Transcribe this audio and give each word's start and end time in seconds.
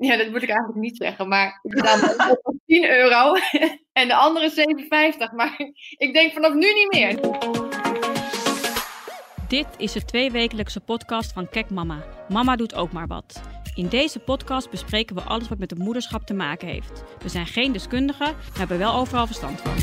Ja, 0.00 0.16
dat 0.16 0.30
moet 0.30 0.42
ik 0.42 0.48
eigenlijk 0.48 0.78
niet 0.78 0.96
zeggen, 0.96 1.28
maar 1.28 1.58
ik 1.62 1.70
betaal 1.70 1.98
10 2.66 2.90
euro 2.90 3.34
en 3.92 4.08
de 4.08 4.14
andere 4.14 4.50
7,50. 5.30 5.34
Maar 5.34 5.56
ik 5.96 6.12
denk 6.12 6.32
vanaf 6.32 6.54
nu 6.54 6.72
niet 6.72 6.92
meer. 6.92 7.18
Dit 9.48 9.66
is 9.76 9.92
de 9.92 10.04
tweewekelijkse 10.04 10.80
podcast 10.80 11.32
van 11.32 11.48
Kek 11.48 11.70
Mama. 11.70 12.04
Mama 12.28 12.56
doet 12.56 12.74
ook 12.74 12.92
maar 12.92 13.06
wat. 13.06 13.40
In 13.74 13.88
deze 13.88 14.18
podcast 14.18 14.70
bespreken 14.70 15.16
we 15.16 15.22
alles 15.22 15.48
wat 15.48 15.58
met 15.58 15.70
het 15.70 15.78
moederschap 15.78 16.26
te 16.26 16.34
maken 16.34 16.68
heeft. 16.68 17.04
We 17.22 17.28
zijn 17.28 17.46
geen 17.46 17.72
deskundigen, 17.72 18.26
maar 18.26 18.58
hebben 18.58 18.78
wel 18.78 18.94
overal 18.94 19.26
verstand 19.26 19.60
van. 19.60 19.74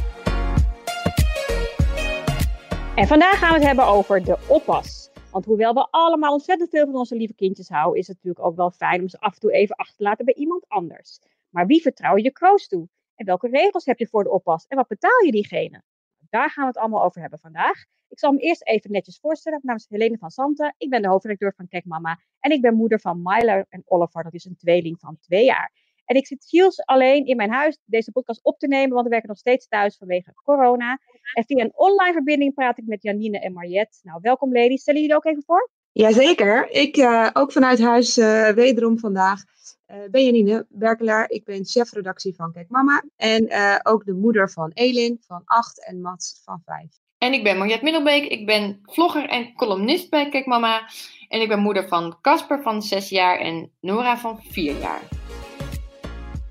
En 2.96 3.08
vandaag 3.08 3.38
gaan 3.40 3.50
we 3.50 3.56
het 3.56 3.66
hebben 3.66 3.86
over 3.86 4.24
de 4.24 4.38
oppas. 4.48 5.07
Want 5.32 5.46
hoewel 5.46 5.74
we 5.74 5.88
allemaal 5.90 6.34
ontzettend 6.34 6.70
veel 6.70 6.86
van 6.86 6.96
onze 6.96 7.16
lieve 7.16 7.34
kindjes 7.36 7.70
houden, 7.70 8.00
is 8.00 8.08
het 8.08 8.16
natuurlijk 8.16 8.46
ook 8.46 8.56
wel 8.56 8.72
fijn 8.72 9.02
om 9.02 9.10
ze 9.10 9.20
af 9.20 9.34
en 9.34 9.40
toe 9.40 9.52
even 9.52 9.76
achter 9.76 9.96
te 9.96 10.04
laten 10.04 10.26
bij 10.26 10.34
iemand 10.34 10.68
anders. 10.68 11.20
Maar 11.50 11.66
wie 11.66 11.82
vertrouw 11.82 12.16
je 12.16 12.24
je 12.24 12.32
kroost 12.32 12.70
toe? 12.70 12.90
En 13.16 13.26
welke 13.26 13.48
regels 13.48 13.86
heb 13.86 14.00
je 14.00 14.08
voor 14.08 14.24
de 14.24 14.30
oppas? 14.30 14.66
En 14.68 14.78
wat 14.78 14.88
betaal 14.88 15.26
je 15.26 15.32
diegene? 15.32 15.84
Daar 16.30 16.50
gaan 16.50 16.64
we 16.64 16.70
het 16.70 16.78
allemaal 16.78 17.04
over 17.04 17.22
hebben 17.22 17.40
vandaag. 17.40 17.86
Ik 18.08 18.20
zal 18.20 18.32
me 18.32 18.40
eerst 18.40 18.68
even 18.68 18.92
netjes 18.92 19.20
voorstellen. 19.20 19.62
Is 19.64 19.86
Helene 19.90 20.18
van 20.18 20.30
Santen. 20.30 20.76
Ik 20.78 20.90
ben 20.90 21.02
de 21.02 21.08
hoofdredacteur 21.08 21.54
van 21.56 21.68
Kijk 21.68 21.86
Mama. 21.86 22.20
En 22.40 22.52
ik 22.52 22.62
ben 22.62 22.76
moeder 22.76 23.00
van 23.00 23.22
Myler 23.22 23.66
en 23.70 23.84
Oliver. 23.86 24.24
Dat 24.24 24.34
is 24.34 24.46
een 24.46 24.56
tweeling 24.56 25.00
van 25.00 25.18
twee 25.20 25.46
jaar. 25.46 25.72
En 26.08 26.16
ik 26.16 26.28
zit 26.28 26.46
Giels 26.50 26.86
alleen 26.86 27.26
in 27.26 27.36
mijn 27.36 27.52
huis 27.52 27.78
deze 27.86 28.12
podcast 28.12 28.44
op 28.44 28.60
te 28.60 28.68
nemen, 28.68 28.94
want 28.94 29.04
we 29.04 29.10
werken 29.10 29.30
nog 29.30 29.38
steeds 29.38 29.68
thuis 29.68 29.98
vanwege 29.98 30.34
corona. 30.44 31.00
En 31.34 31.46
via 31.46 31.64
een 31.64 31.74
online 31.76 32.14
verbinding 32.14 32.54
praat 32.54 32.78
ik 32.78 32.86
met 32.86 33.04
Janine 33.04 33.40
en 33.40 33.54
Mariette. 33.54 34.00
Nou, 34.04 34.20
welkom 34.22 34.54
ladies. 34.54 34.82
Stellen 34.82 35.02
jullie 35.02 35.16
ook 35.16 35.26
even 35.26 35.44
voor? 35.46 35.70
Jazeker. 35.92 36.70
Ik 36.70 36.98
uh, 36.98 37.30
ook 37.34 37.52
vanuit 37.52 37.80
huis 37.80 38.18
uh, 38.18 38.50
wederom 38.50 39.00
vandaag. 39.00 39.44
Uh, 39.88 39.98
ben 40.12 40.26
Janine 40.26 40.66
Berkelaar. 40.70 41.30
Ik 41.30 41.44
ben 41.44 41.66
chefredactie 41.66 42.36
van 42.36 42.52
Kijk 42.52 42.70
Mama. 42.70 43.04
En 43.16 43.50
ook 43.84 44.06
de 44.06 44.14
moeder 44.14 44.52
van 44.52 44.72
Elin 44.74 45.18
van 45.28 45.42
8 45.46 45.86
en 45.86 46.02
Mats 46.02 46.42
van 46.44 46.62
5. 46.66 46.86
En 47.18 47.34
ik 47.34 47.44
ben 47.44 47.58
Mariette 47.58 47.84
Middelbeek. 47.84 48.24
Ik 48.24 48.46
ben 48.46 48.80
vlogger 48.84 49.30
en 49.30 49.54
columnist 49.54 50.10
bij 50.10 50.30
Kijk 50.30 50.46
Mama. 50.46 50.90
En 51.28 51.42
ik 51.42 51.48
ben 51.48 51.60
moeder 51.60 51.88
van 51.88 52.18
Casper 52.22 52.62
van 52.62 52.82
6 52.82 53.10
jaar 53.10 53.40
en 53.40 53.72
Nora 53.80 54.18
van 54.18 54.40
4 54.42 54.80
jaar. 54.80 55.02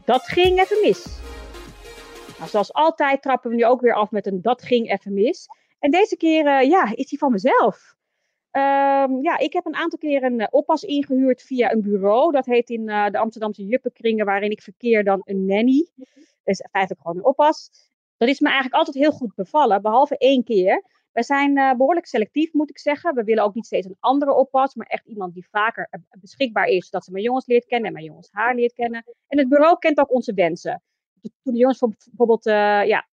Dat 0.06 0.28
ging 0.28 0.60
even 0.60 0.80
mis. 0.82 1.18
Nou, 2.38 2.50
zoals 2.50 2.72
altijd 2.72 3.22
trappen 3.22 3.50
we 3.50 3.56
nu 3.56 3.64
ook 3.64 3.80
weer 3.80 3.94
af 3.94 4.10
met 4.10 4.26
een 4.26 4.42
dat 4.42 4.62
ging 4.62 4.90
even 4.92 5.14
mis. 5.14 5.46
En 5.78 5.90
deze 5.90 6.16
keer 6.16 6.46
uh, 6.46 6.68
ja, 6.68 6.92
is 6.94 7.08
die 7.08 7.18
van 7.18 7.32
mezelf. 7.32 7.94
Um, 8.52 9.22
ja, 9.22 9.38
ik 9.38 9.52
heb 9.52 9.66
een 9.66 9.74
aantal 9.74 9.98
keer 9.98 10.22
een 10.22 10.40
uh, 10.40 10.46
oppas 10.50 10.82
ingehuurd 10.82 11.42
via 11.42 11.72
een 11.72 11.82
bureau. 11.82 12.32
Dat 12.32 12.46
heet 12.46 12.70
in 12.70 12.88
uh, 12.88 13.10
de 13.10 13.18
Amsterdamse 13.18 13.66
juppenkringen 13.66 14.26
waarin 14.26 14.50
ik 14.50 14.62
verkeer 14.62 15.04
dan 15.04 15.20
een 15.24 15.44
nanny. 15.44 15.88
Dat 15.96 16.06
is 16.44 16.66
feitelijk 16.70 17.02
gewoon 17.02 17.16
een 17.16 17.24
oppas. 17.24 17.70
Dat 18.16 18.28
is 18.28 18.40
me 18.40 18.46
eigenlijk 18.46 18.76
altijd 18.76 18.96
heel 18.96 19.12
goed 19.12 19.34
bevallen, 19.34 19.82
behalve 19.82 20.18
één 20.18 20.44
keer. 20.44 20.84
We 21.16 21.22
zijn 21.22 21.58
uh, 21.58 21.74
behoorlijk 21.74 22.06
selectief, 22.06 22.52
moet 22.52 22.70
ik 22.70 22.78
zeggen. 22.78 23.14
We 23.14 23.24
willen 23.24 23.44
ook 23.44 23.54
niet 23.54 23.66
steeds 23.66 23.86
een 23.86 23.96
andere 24.00 24.34
oppas, 24.34 24.74
maar 24.74 24.86
echt 24.86 25.06
iemand 25.06 25.34
die 25.34 25.48
vaker 25.50 25.88
beschikbaar 26.20 26.66
is, 26.66 26.84
zodat 26.84 27.04
ze 27.04 27.10
mijn 27.12 27.24
jongens 27.24 27.46
leert 27.46 27.64
kennen 27.64 27.86
en 27.86 27.92
mijn 27.92 28.04
jongens 28.04 28.28
haar 28.32 28.54
leert 28.54 28.72
kennen. 28.72 29.04
En 29.26 29.38
het 29.38 29.48
bureau 29.48 29.78
kent 29.78 29.98
ook 29.98 30.12
onze 30.12 30.34
wensen. 30.34 30.82
Toen 31.42 31.52
de 31.52 31.58
jongens 31.58 31.78
bijvoorbeeld 31.78 32.46
uh, 32.46 32.86
ja, 32.86 33.06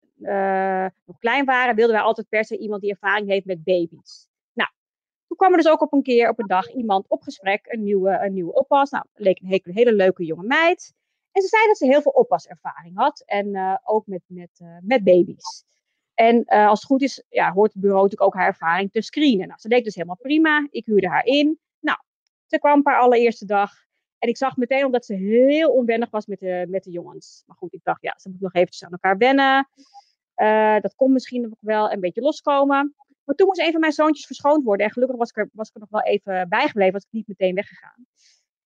nog 1.04 1.18
klein 1.18 1.44
waren, 1.44 1.74
wilden 1.74 1.94
wij 1.94 2.04
altijd 2.04 2.28
per 2.28 2.44
se 2.44 2.58
iemand 2.58 2.80
die 2.80 2.90
ervaring 2.90 3.28
heeft 3.28 3.46
met 3.46 3.64
baby's. 3.64 4.28
Nou, 4.52 4.70
toen 5.26 5.36
kwam 5.36 5.50
er 5.50 5.56
dus 5.56 5.68
ook 5.68 5.80
op 5.80 5.92
een 5.92 6.02
keer, 6.02 6.28
op 6.28 6.38
een 6.38 6.46
dag, 6.46 6.72
iemand 6.72 7.08
op 7.08 7.22
gesprek, 7.22 7.66
een 7.66 7.82
nieuwe, 7.82 8.18
een 8.24 8.32
nieuwe 8.32 8.52
oppas. 8.52 8.90
Nou, 8.90 9.04
leek 9.14 9.40
een 9.40 9.46
hele, 9.46 9.72
hele 9.72 9.92
leuke 9.92 10.24
jonge 10.24 10.46
meid. 10.46 10.94
En 11.32 11.42
ze 11.42 11.48
zei 11.48 11.66
dat 11.66 11.76
ze 11.76 11.86
heel 11.86 12.02
veel 12.02 12.12
oppaservaring 12.12 12.96
had. 12.96 13.22
En 13.26 13.78
ook 13.84 14.06
met, 14.06 14.22
met, 14.26 14.60
met 14.80 15.04
baby's. 15.04 15.64
En 16.28 16.44
uh, 16.46 16.68
als 16.68 16.78
het 16.78 16.88
goed 16.88 17.02
is, 17.02 17.24
ja, 17.28 17.52
hoort 17.52 17.72
het 17.72 17.82
bureau 17.82 18.02
natuurlijk 18.02 18.30
ook 18.30 18.40
haar 18.40 18.46
ervaring 18.46 18.92
te 18.92 19.02
screenen. 19.02 19.46
Nou, 19.48 19.60
ze 19.60 19.68
deed 19.68 19.84
dus 19.84 19.94
helemaal 19.94 20.16
prima. 20.16 20.68
Ik 20.70 20.86
huurde 20.86 21.08
haar 21.08 21.24
in. 21.24 21.58
Nou, 21.80 21.98
ze 22.46 22.58
kwam 22.58 22.80
haar 22.84 23.00
allereerste 23.00 23.44
dag. 23.46 23.72
En 24.18 24.28
ik 24.28 24.36
zag 24.36 24.56
meteen 24.56 24.84
omdat 24.84 25.04
ze 25.04 25.14
heel 25.14 25.72
onwennig 25.72 26.10
was 26.10 26.26
met 26.26 26.38
de, 26.38 26.66
met 26.68 26.84
de 26.84 26.90
jongens. 26.90 27.42
Maar 27.46 27.56
goed, 27.56 27.72
ik 27.72 27.80
dacht, 27.82 28.02
ja, 28.02 28.14
ze 28.16 28.28
moet 28.28 28.40
nog 28.40 28.54
eventjes 28.54 28.84
aan 28.84 28.90
elkaar 28.92 29.16
wennen. 29.16 29.68
Uh, 30.36 30.80
dat 30.80 30.94
kon 30.94 31.12
misschien 31.12 31.42
nog 31.42 31.50
wel 31.60 31.92
een 31.92 32.00
beetje 32.00 32.20
loskomen. 32.20 32.94
Maar 33.24 33.36
toen 33.36 33.46
moest 33.46 33.60
een 33.60 33.72
van 33.72 33.80
mijn 33.80 33.92
zoontjes 33.92 34.26
verschoond 34.26 34.64
worden. 34.64 34.86
En 34.86 34.92
gelukkig 34.92 35.16
was 35.18 35.28
ik 35.30 35.36
er, 35.36 35.48
was 35.52 35.68
ik 35.68 35.74
er 35.74 35.80
nog 35.80 35.90
wel 35.90 36.02
even 36.02 36.48
bijgebleven. 36.48 36.92
Was 36.92 37.04
ik 37.04 37.12
niet 37.12 37.28
meteen 37.28 37.54
weggegaan. 37.54 38.06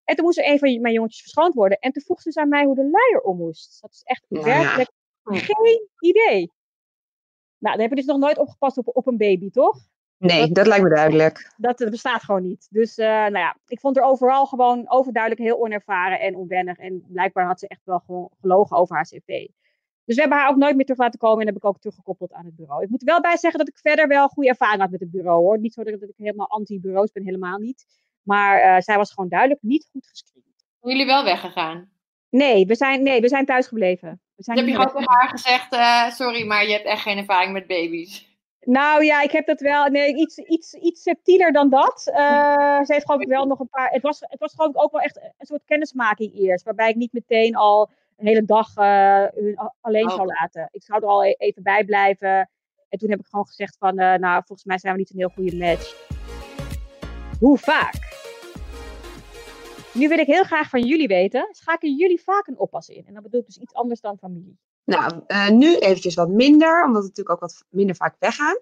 En 0.04 0.16
toen 0.16 0.24
moest 0.24 0.38
er 0.38 0.50
een 0.50 0.58
van 0.58 0.80
mijn 0.80 0.94
jongetjes 0.94 1.20
verschoond 1.20 1.54
worden. 1.54 1.78
En 1.78 1.92
toen 1.92 2.02
vroeg 2.02 2.20
ze 2.20 2.28
dus 2.28 2.36
aan 2.36 2.48
mij 2.48 2.64
hoe 2.64 2.74
de 2.74 2.90
luier 2.90 3.20
om 3.20 3.36
moest. 3.36 3.80
Dat 3.80 3.92
is 3.92 4.02
echt 4.02 4.24
Ja. 4.28 4.42
werkelijk 4.42 4.90
geen 5.22 5.88
idee. 5.98 6.50
Nou, 7.58 7.74
dan 7.74 7.80
heb 7.80 7.90
je 7.90 7.96
dus 7.96 8.04
nog 8.04 8.18
nooit 8.18 8.38
opgepast 8.38 8.78
op, 8.78 8.96
op 8.96 9.06
een 9.06 9.16
baby, 9.16 9.50
toch? 9.50 9.78
Nee, 10.18 10.52
dat 10.52 10.66
lijkt 10.66 10.82
me 10.84 10.94
duidelijk. 10.94 11.52
Dat, 11.56 11.78
dat 11.78 11.90
bestaat 11.90 12.22
gewoon 12.22 12.42
niet. 12.42 12.66
Dus 12.70 12.98
uh, 12.98 13.06
nou 13.06 13.38
ja, 13.38 13.56
ik 13.66 13.80
vond 13.80 13.96
er 13.96 14.02
overal 14.02 14.46
gewoon 14.46 14.90
overduidelijk 14.90 15.42
heel 15.42 15.62
onervaren 15.62 16.20
en 16.20 16.36
onwennig. 16.36 16.78
En 16.78 17.04
blijkbaar 17.08 17.46
had 17.46 17.58
ze 17.58 17.68
echt 17.68 17.80
wel 17.84 17.98
gewoon 17.98 18.30
gelogen 18.40 18.76
over 18.76 18.94
haar 18.94 19.04
cv. 19.04 19.46
Dus 20.04 20.14
we 20.14 20.20
hebben 20.20 20.38
haar 20.38 20.48
ook 20.48 20.56
nooit 20.56 20.76
meer 20.76 20.84
terug 20.84 21.00
laten 21.00 21.18
komen 21.18 21.40
en 21.40 21.46
heb 21.46 21.56
ik 21.56 21.64
ook 21.64 21.78
teruggekoppeld 21.78 22.32
aan 22.32 22.44
het 22.44 22.56
bureau. 22.56 22.82
Ik 22.82 22.88
moet 22.88 23.00
er 23.00 23.06
wel 23.06 23.20
bij 23.20 23.36
zeggen 23.36 23.58
dat 23.58 23.68
ik 23.68 23.78
verder 23.78 24.08
wel 24.08 24.28
goede 24.28 24.48
ervaring 24.48 24.80
had 24.80 24.90
met 24.90 25.00
het 25.00 25.10
bureau 25.10 25.42
hoor. 25.42 25.58
Niet 25.58 25.74
zo 25.74 25.82
dat 25.82 26.02
ik 26.02 26.14
helemaal 26.16 26.48
anti-bureaus 26.48 27.12
ben, 27.12 27.24
helemaal 27.24 27.58
niet. 27.58 27.86
Maar 28.22 28.76
uh, 28.76 28.80
zij 28.80 28.96
was 28.96 29.12
gewoon 29.12 29.28
duidelijk 29.28 29.62
niet 29.62 29.88
goed 29.92 30.06
gescreend. 30.06 30.64
Zijn 30.80 30.96
jullie 30.96 31.06
wel 31.06 31.24
weggegaan? 31.24 31.90
Nee, 32.28 32.66
we 32.66 32.74
zijn, 32.74 33.02
nee, 33.02 33.20
we 33.20 33.28
zijn 33.28 33.44
thuis 33.44 33.66
gebleven. 33.66 34.20
We 34.36 34.42
zijn 34.42 34.56
heb 34.56 34.66
je 34.66 34.72
gewoon 34.72 34.88
tegen 34.88 35.12
haar 35.12 35.28
gezegd, 35.28 35.74
uh, 35.74 36.10
sorry, 36.10 36.46
maar 36.46 36.66
je 36.66 36.72
hebt 36.72 36.84
echt 36.84 37.02
geen 37.02 37.18
ervaring 37.18 37.52
met 37.52 37.66
baby's? 37.66 38.34
Nou 38.60 39.04
ja, 39.04 39.22
ik 39.22 39.30
heb 39.30 39.46
dat 39.46 39.60
wel. 39.60 39.86
Nee, 39.86 40.14
iets, 40.14 40.38
iets, 40.38 40.74
iets 40.74 41.02
subtieler 41.02 41.52
dan 41.52 41.70
dat. 41.70 42.10
Uh, 42.10 42.78
ze 42.86 42.92
heeft 42.92 43.04
geloof 43.04 43.20
ik 43.20 43.28
wel 43.28 43.46
nog 43.46 43.58
een 43.58 43.68
paar. 43.68 43.90
Het 43.90 44.02
was, 44.02 44.20
het 44.20 44.40
was 44.40 44.54
geloof 44.54 44.70
ik 44.74 44.82
ook 44.82 44.92
wel 44.92 45.00
echt 45.00 45.16
een 45.16 45.46
soort 45.46 45.64
kennismaking 45.64 46.34
eerst. 46.34 46.64
Waarbij 46.64 46.88
ik 46.88 46.96
niet 46.96 47.12
meteen 47.12 47.56
al 47.56 47.90
een 48.16 48.26
hele 48.26 48.44
dag 48.44 48.76
uh, 48.76 49.24
hun 49.34 49.72
alleen 49.80 50.08
oh. 50.08 50.14
zou 50.14 50.26
laten. 50.26 50.68
Ik 50.70 50.82
zou 50.82 51.02
er 51.02 51.08
al 51.08 51.24
even 51.24 51.62
bij 51.62 51.84
blijven. 51.84 52.50
En 52.88 52.98
toen 52.98 53.10
heb 53.10 53.18
ik 53.18 53.26
gewoon 53.26 53.46
gezegd 53.46 53.76
van, 53.78 54.00
uh, 54.00 54.14
nou, 54.14 54.42
volgens 54.46 54.64
mij 54.64 54.78
zijn 54.78 54.92
we 54.92 54.98
niet 54.98 55.10
een 55.10 55.18
heel 55.18 55.32
goede 55.34 55.56
match. 55.56 55.94
Hoe 57.40 57.58
vaak? 57.58 58.05
Nu 59.96 60.08
wil 60.08 60.18
ik 60.18 60.26
heel 60.26 60.44
graag 60.44 60.68
van 60.68 60.86
jullie 60.86 61.08
weten, 61.08 61.48
schaken 61.50 61.96
jullie 61.96 62.22
vaak 62.22 62.46
een 62.46 62.58
oppas 62.58 62.88
in? 62.88 63.06
En 63.06 63.14
dat 63.14 63.22
bedoel 63.22 63.40
ik 63.40 63.46
dus 63.46 63.56
iets 63.56 63.74
anders 63.74 64.00
dan 64.00 64.18
familie. 64.18 64.58
Nou, 64.84 65.20
uh, 65.28 65.48
nu 65.48 65.76
eventjes 65.76 66.14
wat 66.14 66.28
minder, 66.28 66.84
omdat 66.84 67.02
we 67.02 67.08
natuurlijk 67.08 67.30
ook 67.30 67.40
wat 67.40 67.64
minder 67.68 67.96
vaak 67.96 68.16
weggaan. 68.18 68.58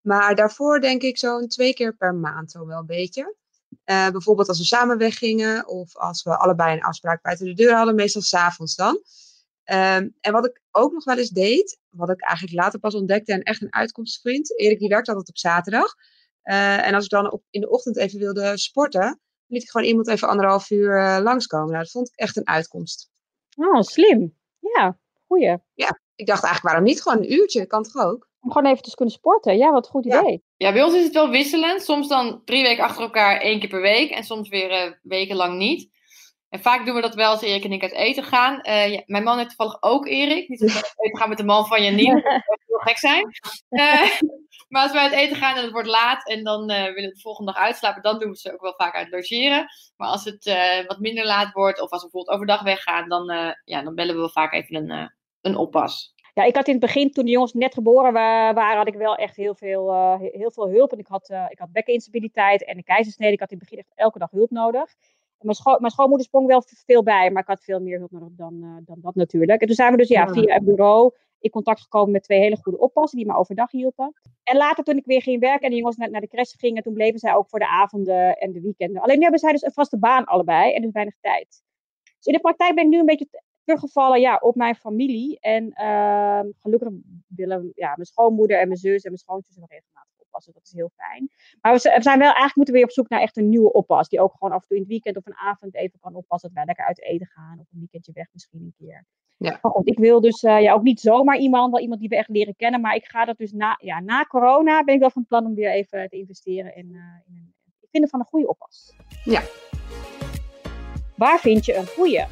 Maar 0.00 0.34
daarvoor 0.34 0.80
denk 0.80 1.02
ik 1.02 1.18
zo'n 1.18 1.48
twee 1.48 1.74
keer 1.74 1.96
per 1.96 2.14
maand 2.14 2.50
zo 2.50 2.66
wel 2.66 2.78
een 2.78 2.86
beetje. 2.86 3.36
Uh, 3.84 4.10
bijvoorbeeld 4.10 4.48
als 4.48 4.58
we 4.58 4.64
samen 4.64 4.98
weggingen 4.98 5.68
of 5.68 5.96
als 5.96 6.22
we 6.22 6.38
allebei 6.38 6.76
een 6.76 6.82
afspraak 6.82 7.22
buiten 7.22 7.46
de 7.46 7.54
deur 7.54 7.74
hadden, 7.74 7.94
meestal 7.94 8.22
s'avonds 8.22 8.74
dan. 8.74 8.94
Um, 9.64 10.14
en 10.20 10.32
wat 10.32 10.46
ik 10.46 10.62
ook 10.70 10.92
nog 10.92 11.04
wel 11.04 11.18
eens 11.18 11.30
deed, 11.30 11.78
wat 11.88 12.10
ik 12.10 12.22
eigenlijk 12.22 12.56
later 12.56 12.78
pas 12.78 12.94
ontdekte 12.94 13.32
en 13.32 13.42
echt 13.42 13.62
een 13.62 13.74
uitkomstvriend. 13.74 14.58
Erik 14.58 14.78
die 14.78 14.88
werkt 14.88 15.08
altijd 15.08 15.28
op 15.28 15.38
zaterdag. 15.38 15.94
Uh, 16.44 16.86
en 16.86 16.94
als 16.94 17.04
ik 17.04 17.10
dan 17.10 17.32
op, 17.32 17.42
in 17.50 17.60
de 17.60 17.70
ochtend 17.70 17.96
even 17.96 18.18
wilde 18.18 18.58
sporten, 18.58 19.20
liet 19.48 19.62
ik 19.62 19.70
gewoon 19.70 19.86
iemand 19.86 20.08
even 20.08 20.28
anderhalf 20.28 20.70
uur 20.70 20.98
uh, 20.98 21.18
langskomen. 21.22 21.70
Nou, 21.70 21.82
dat 21.82 21.90
vond 21.90 22.08
ik 22.08 22.16
echt 22.16 22.36
een 22.36 22.46
uitkomst. 22.46 23.10
Oh, 23.56 23.80
slim. 23.80 24.36
Ja, 24.58 24.98
goeie. 25.26 25.56
Ja, 25.74 26.00
ik 26.14 26.26
dacht 26.26 26.42
eigenlijk, 26.42 26.62
waarom 26.62 26.82
niet? 26.84 27.02
Gewoon 27.02 27.18
een 27.18 27.32
uurtje, 27.32 27.66
kan 27.66 27.82
toch 27.82 28.04
ook? 28.04 28.28
Om 28.40 28.52
gewoon 28.52 28.70
even 28.70 28.82
te 28.82 28.94
kunnen 28.94 29.14
sporten. 29.14 29.56
Ja, 29.56 29.72
wat 29.72 29.84
een 29.84 29.90
goed 29.90 30.06
idee. 30.06 30.30
Ja. 30.56 30.66
ja, 30.66 30.72
bij 30.72 30.82
ons 30.82 30.94
is 30.94 31.04
het 31.04 31.12
wel 31.12 31.30
wisselend. 31.30 31.82
Soms 31.82 32.08
dan 32.08 32.42
drie 32.44 32.62
weken 32.62 32.84
achter 32.84 33.02
elkaar 33.02 33.40
één 33.40 33.60
keer 33.60 33.68
per 33.68 33.80
week. 33.80 34.10
En 34.10 34.24
soms 34.24 34.48
weer 34.48 34.70
uh, 34.70 34.92
wekenlang 35.02 35.58
niet. 35.58 35.90
En 36.48 36.60
vaak 36.60 36.86
doen 36.86 36.94
we 36.94 37.00
dat 37.00 37.14
wel 37.14 37.30
als 37.30 37.42
Erik 37.42 37.64
en 37.64 37.72
ik 37.72 37.82
uit 37.82 37.92
eten 37.92 38.24
gaan. 38.24 38.60
Uh, 38.62 38.92
ja, 38.92 39.02
mijn 39.06 39.24
man 39.24 39.36
heeft 39.36 39.48
toevallig 39.48 39.82
ook 39.82 40.06
Erik. 40.06 40.48
Niet 40.48 40.60
dat 40.60 40.68
we 40.68 40.76
uit 40.76 40.94
eten 40.96 41.18
gaan 41.18 41.28
met 41.28 41.38
de 41.38 41.44
man 41.44 41.66
van 41.66 41.82
Janine. 41.82 42.22
Dat 42.22 42.22
zou 42.22 42.58
heel 42.66 42.78
gek 42.78 42.98
zijn. 42.98 43.24
Uh, 43.70 44.10
maar 44.68 44.82
als 44.82 44.92
we 44.92 44.98
uit 44.98 45.12
eten 45.12 45.36
gaan 45.36 45.56
en 45.56 45.62
het 45.62 45.72
wordt 45.72 45.88
laat 45.88 46.28
en 46.28 46.44
dan 46.44 46.70
uh, 46.70 46.82
willen 46.82 46.94
we 46.94 47.14
de 47.14 47.20
volgende 47.20 47.52
dag 47.52 47.60
uitslapen, 47.60 48.02
dan 48.02 48.18
doen 48.18 48.30
we 48.30 48.36
ze 48.36 48.52
ook 48.52 48.60
wel 48.60 48.74
vaak 48.76 48.94
uit 48.94 49.10
logeren. 49.10 49.66
Maar 49.96 50.08
als 50.08 50.24
het 50.24 50.44
wat 50.86 50.98
minder 50.98 51.24
laat 51.24 51.52
wordt 51.52 51.80
of 51.80 51.90
als 51.90 52.02
we 52.02 52.08
bijvoorbeeld 52.10 52.36
overdag 52.36 52.62
weggaan, 52.62 53.08
dan, 53.08 53.54
ja, 53.64 53.82
dan 53.82 53.94
bellen 53.94 54.14
we 54.14 54.20
wel 54.20 54.30
vaak 54.30 54.52
even 54.52 54.90
een, 54.90 55.12
een 55.40 55.56
oppas. 55.56 56.14
Ja, 56.34 56.44
ik 56.44 56.56
had 56.56 56.66
in 56.66 56.72
het 56.72 56.82
begin, 56.82 57.10
toen 57.10 57.24
de 57.24 57.30
jongens 57.30 57.52
net 57.52 57.74
geboren 57.74 58.12
waren, 58.12 58.76
had 58.76 58.86
ik 58.86 58.94
wel 58.94 59.16
echt 59.16 59.36
heel 59.36 59.54
veel, 59.54 60.16
heel 60.18 60.50
veel 60.50 60.68
hulp. 60.68 60.92
En 60.92 60.98
ik 60.98 61.06
had, 61.06 61.30
ik 61.48 61.58
had 61.58 61.72
bekkeninstabiliteit 61.72 62.64
en 62.64 62.76
een 62.76 62.84
keizersnede. 62.84 63.32
Ik 63.32 63.40
had 63.40 63.50
in 63.50 63.58
het 63.58 63.68
begin 63.68 63.84
echt 63.84 63.92
elke 63.94 64.18
dag 64.18 64.30
hulp 64.30 64.50
nodig. 64.50 64.94
Mijn, 65.38 65.56
scho 65.56 65.78
mijn 65.78 65.92
schoonmoeder 65.92 66.26
sprong 66.26 66.46
wel 66.46 66.62
veel 66.66 67.02
bij, 67.02 67.30
maar 67.30 67.42
ik 67.42 67.48
had 67.48 67.64
veel 67.64 67.80
meer 67.80 67.98
hulp 67.98 68.10
nodig 68.10 68.28
dan, 68.36 68.82
dan 68.84 68.98
dat 69.00 69.14
natuurlijk. 69.14 69.60
En 69.60 69.66
toen 69.66 69.76
zijn 69.76 69.90
we 69.90 69.96
dus 69.96 70.08
ja, 70.08 70.28
via 70.28 70.54
het 70.54 70.64
bureau 70.64 71.12
in 71.40 71.50
contact 71.50 71.80
gekomen 71.80 72.10
met 72.10 72.22
twee 72.22 72.40
hele 72.40 72.56
goede 72.56 72.78
oppassen 72.78 73.18
die 73.18 73.26
me 73.26 73.34
overdag 73.34 73.70
hielpen. 73.70 74.12
En 74.42 74.56
later 74.56 74.84
toen 74.84 74.96
ik 74.96 75.04
weer 75.04 75.22
ging 75.22 75.40
werken 75.40 75.64
en 75.64 75.70
de 75.70 75.76
jongens 75.76 75.96
naar, 75.96 76.10
naar 76.10 76.20
de 76.20 76.28
crash 76.28 76.54
gingen, 76.56 76.82
toen 76.82 76.94
bleven 76.94 77.18
zij 77.18 77.34
ook 77.34 77.48
voor 77.48 77.58
de 77.58 77.68
avonden 77.68 78.36
en 78.36 78.52
de 78.52 78.60
weekenden. 78.60 79.02
Alleen 79.02 79.16
nu 79.16 79.22
hebben 79.22 79.40
zij 79.40 79.52
dus 79.52 79.62
een 79.62 79.72
vaste 79.72 79.98
baan 79.98 80.24
allebei 80.24 80.74
en 80.74 80.82
dus 80.82 80.92
weinig 80.92 81.14
tijd. 81.20 81.62
Dus 82.02 82.26
in 82.26 82.32
de 82.32 82.40
praktijk 82.40 82.74
ben 82.74 82.84
ik 82.84 82.90
nu 82.90 82.98
een 82.98 83.06
beetje 83.06 83.28
teruggevallen 83.64 84.20
ja, 84.20 84.36
op 84.36 84.54
mijn 84.54 84.74
familie. 84.74 85.40
En 85.40 85.72
ehm, 85.72 86.46
gelukkig 86.58 86.88
willen 87.26 87.72
ja, 87.74 87.92
mijn 87.94 88.06
schoonmoeder 88.06 88.58
en 88.58 88.66
mijn 88.66 88.80
zus 88.80 89.02
en 89.02 89.10
mijn 89.10 89.18
schoonzus 89.18 89.56
nog 89.56 89.70
regelmatig 89.70 90.17
oppassen. 90.38 90.52
Dat 90.52 90.62
is 90.64 90.72
heel 90.72 90.90
fijn. 90.96 91.30
Maar 91.60 91.72
we, 91.72 91.78
zijn 91.78 92.18
wel 92.18 92.32
eigenlijk 92.32 92.56
moeten 92.56 92.74
weer 92.74 92.84
op 92.84 92.90
zoek 92.90 93.08
naar 93.08 93.20
echt 93.20 93.36
een 93.36 93.48
nieuwe 93.48 93.72
oppas. 93.72 94.08
Die 94.08 94.20
ook 94.20 94.32
gewoon 94.32 94.54
af 94.54 94.62
en 94.62 94.68
toe 94.68 94.76
in 94.76 94.82
het 94.82 94.92
weekend 94.92 95.16
of 95.16 95.26
een 95.26 95.36
avond 95.36 95.74
even 95.74 95.98
kan 96.00 96.14
oppassen. 96.14 96.48
Dat 96.48 96.58
wij 96.58 96.66
lekker 96.66 96.84
uit 96.84 97.02
eten 97.02 97.26
gaan. 97.26 97.58
Of 97.60 97.66
een 97.72 97.78
weekendje 97.78 98.12
weg 98.12 98.28
misschien 98.32 98.60
een 98.60 98.74
keer. 98.86 99.06
Ja. 99.36 99.58
Maar 99.62 99.72
goed, 99.72 99.88
ik 99.88 99.98
wil 99.98 100.20
dus 100.20 100.42
eh, 100.42 100.60
ja, 100.60 100.72
ook 100.72 100.82
niet 100.82 101.00
zomaar 101.00 101.36
iemand, 101.36 101.72
wel 101.72 101.80
iemand 101.80 102.00
die 102.00 102.08
we 102.08 102.16
echt 102.16 102.28
leren 102.28 102.56
kennen. 102.56 102.80
Maar 102.80 102.94
ik 102.94 103.04
ga 103.04 103.24
dat 103.24 103.36
dus 103.36 103.52
na, 103.52 103.78
ja, 103.80 104.00
na 104.00 104.24
corona 104.24 104.84
ben 104.84 104.94
ik 104.94 105.00
wel 105.00 105.10
van 105.10 105.26
plan 105.26 105.46
om 105.46 105.54
weer 105.54 105.70
even 105.70 106.08
te 106.08 106.16
investeren 106.16 106.76
in, 106.76 106.86
uh, 106.86 107.00
in 107.26 107.34
een, 107.34 107.54
het 107.80 107.90
vinden 107.90 108.10
van 108.10 108.20
een 108.20 108.26
goede 108.26 108.48
oppas. 108.48 108.96
Ja. 109.24 109.42
Waar 111.16 111.38
vind 111.38 111.64
je 111.64 111.74
een 111.74 111.86
goede? 111.86 112.26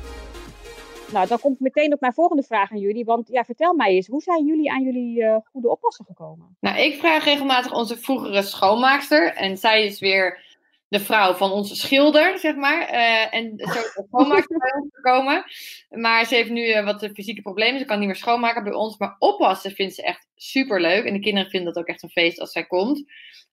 Nou, 1.12 1.26
dan 1.26 1.40
komt 1.40 1.60
meteen 1.60 1.92
op 1.92 2.00
mijn 2.00 2.12
volgende 2.12 2.42
vraag 2.42 2.70
aan 2.70 2.78
jullie. 2.78 3.04
Want 3.04 3.28
ja, 3.28 3.44
vertel 3.44 3.74
mij 3.74 3.90
eens, 3.90 4.06
hoe 4.06 4.22
zijn 4.22 4.46
jullie 4.46 4.70
aan 4.70 4.82
jullie 4.82 5.22
uh, 5.22 5.36
goede 5.44 5.70
oppassen 5.70 6.04
gekomen? 6.04 6.56
Nou, 6.60 6.78
ik 6.78 6.98
vraag 6.98 7.24
regelmatig 7.24 7.72
onze 7.72 7.98
vroegere 7.98 8.42
schoonmaakster. 8.42 9.34
En 9.34 9.56
zij 9.56 9.84
is 9.84 9.98
weer 10.00 10.44
de 10.88 11.00
vrouw 11.00 11.34
van 11.34 11.52
onze 11.52 11.76
schilder, 11.76 12.38
zeg 12.38 12.54
maar. 12.54 12.92
Uh, 12.92 13.34
en 13.34 13.52
zo 13.56 13.64
is 13.64 13.94
de 13.94 14.06
schoonmaakster 14.10 14.58
bij 14.58 14.72
ons 14.80 14.90
gekomen. 14.92 15.44
Maar 15.88 16.24
ze 16.24 16.34
heeft 16.34 16.50
nu 16.50 16.68
uh, 16.68 16.84
wat 16.84 17.08
fysieke 17.12 17.42
problemen. 17.42 17.80
Ze 17.80 17.86
kan 17.86 17.98
niet 17.98 18.06
meer 18.06 18.16
schoonmaken 18.16 18.64
bij 18.64 18.72
ons. 18.72 18.96
Maar 18.96 19.16
oppassen 19.18 19.70
vindt 19.70 19.94
ze 19.94 20.02
echt 20.02 20.26
super 20.34 20.80
leuk. 20.80 21.04
En 21.04 21.12
de 21.12 21.20
kinderen 21.20 21.50
vinden 21.50 21.72
dat 21.72 21.82
ook 21.82 21.88
echt 21.88 22.02
een 22.02 22.08
feest 22.08 22.40
als 22.40 22.52
zij 22.52 22.66
komt. 22.66 23.04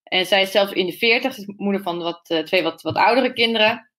En 0.03 0.25
zij 0.25 0.41
is 0.41 0.51
zelfs 0.51 0.71
in 0.71 0.85
de 0.85 0.97
veertig. 0.97 1.33
Ze 1.33 1.41
is 1.41 1.53
moeder 1.57 1.81
van 1.81 1.97
wat, 1.99 2.43
twee 2.45 2.63
wat, 2.63 2.81
wat 2.81 2.95
oudere 2.95 3.33
kinderen. 3.33 3.91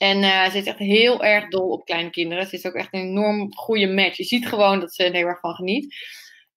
En 0.00 0.50
ze 0.50 0.58
is 0.58 0.64
echt 0.64 0.78
heel 0.78 1.24
erg 1.24 1.48
dol 1.48 1.68
op 1.68 1.84
kleine 1.84 2.10
kinderen. 2.10 2.46
Ze 2.46 2.56
is 2.56 2.66
ook 2.66 2.74
echt 2.74 2.94
een 2.94 3.00
enorm 3.00 3.54
goede 3.54 3.88
match. 3.88 4.16
Je 4.16 4.24
ziet 4.24 4.48
gewoon 4.48 4.80
dat 4.80 4.94
ze 4.94 5.04
er 5.04 5.12
heel 5.12 5.26
erg 5.26 5.40
van 5.40 5.54
geniet. 5.54 5.94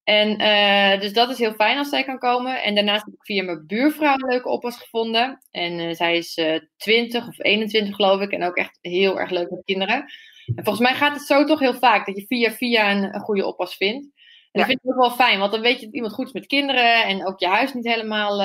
En 0.03 0.41
uh, 0.41 0.99
dus 0.99 1.13
dat 1.13 1.29
is 1.29 1.37
heel 1.37 1.53
fijn 1.53 1.77
als 1.77 1.89
zij 1.89 2.03
kan 2.03 2.17
komen. 2.17 2.63
En 2.63 2.75
daarnaast 2.75 3.05
heb 3.05 3.13
ik 3.13 3.25
via 3.25 3.43
mijn 3.43 3.65
buurvrouw 3.67 4.13
een 4.13 4.29
leuke 4.29 4.49
oppas 4.49 4.77
gevonden. 4.77 5.43
En 5.51 5.79
uh, 5.79 5.93
zij 5.93 6.17
is 6.17 6.37
uh, 6.37 6.59
20 6.77 7.27
of 7.27 7.39
21 7.39 7.95
geloof 7.95 8.21
ik. 8.21 8.31
En 8.31 8.43
ook 8.43 8.55
echt 8.55 8.77
heel 8.81 9.19
erg 9.19 9.29
leuk 9.29 9.49
met 9.49 9.65
kinderen. 9.65 9.95
En 10.55 10.63
volgens 10.63 10.79
mij 10.79 10.93
gaat 10.93 11.13
het 11.13 11.21
zo 11.21 11.43
toch 11.45 11.59
heel 11.59 11.73
vaak. 11.73 12.05
Dat 12.05 12.15
je 12.15 12.25
via 12.27 12.51
via 12.51 12.91
een, 12.91 13.15
een 13.15 13.21
goede 13.21 13.45
oppas 13.45 13.75
vindt. 13.75 14.05
En 14.05 14.11
ja. 14.51 14.59
dat 14.59 14.65
vind 14.65 14.79
ik 14.83 14.89
ook 14.89 15.01
wel 15.01 15.11
fijn. 15.11 15.39
Want 15.39 15.51
dan 15.51 15.61
weet 15.61 15.79
je 15.79 15.85
dat 15.85 15.95
iemand 15.95 16.13
goed 16.13 16.27
is 16.27 16.33
met 16.33 16.45
kinderen. 16.45 17.03
En 17.03 17.27
ook 17.27 17.39
je 17.39 17.47
huis 17.47 17.73
niet 17.73 17.87
helemaal 17.87 18.41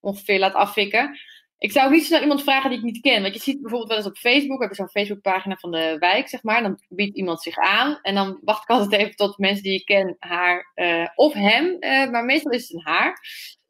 ongeveer 0.00 0.38
laat 0.38 0.54
afvikken. 0.54 1.18
Ik 1.58 1.72
zou 1.72 1.86
ook 1.86 1.92
niet 1.92 2.04
snel 2.04 2.20
iemand 2.20 2.42
vragen 2.42 2.70
die 2.70 2.78
ik 2.78 2.84
niet 2.84 3.00
ken. 3.00 3.22
Want 3.22 3.34
je 3.34 3.40
ziet 3.40 3.60
bijvoorbeeld 3.60 3.88
wel 3.88 3.98
eens 3.98 4.06
op 4.06 4.16
Facebook, 4.16 4.58
we 4.58 4.64
hebben 4.64 4.76
zo'n 4.76 4.88
Facebookpagina 4.88 5.56
van 5.56 5.70
de 5.70 5.96
wijk, 5.98 6.28
zeg 6.28 6.42
maar. 6.42 6.62
Dan 6.62 6.80
biedt 6.88 7.16
iemand 7.16 7.42
zich 7.42 7.56
aan. 7.56 7.98
En 8.02 8.14
dan 8.14 8.40
wacht 8.42 8.62
ik 8.62 8.68
altijd 8.68 9.00
even 9.00 9.16
tot 9.16 9.38
mensen 9.38 9.62
die 9.62 9.74
ik 9.74 9.84
ken 9.84 10.16
haar 10.18 10.72
uh, 10.74 11.08
of 11.14 11.32
hem, 11.32 11.76
uh, 11.80 12.10
maar 12.10 12.24
meestal 12.24 12.52
is 12.52 12.62
het 12.62 12.72
een 12.72 12.92
haar, 12.92 13.10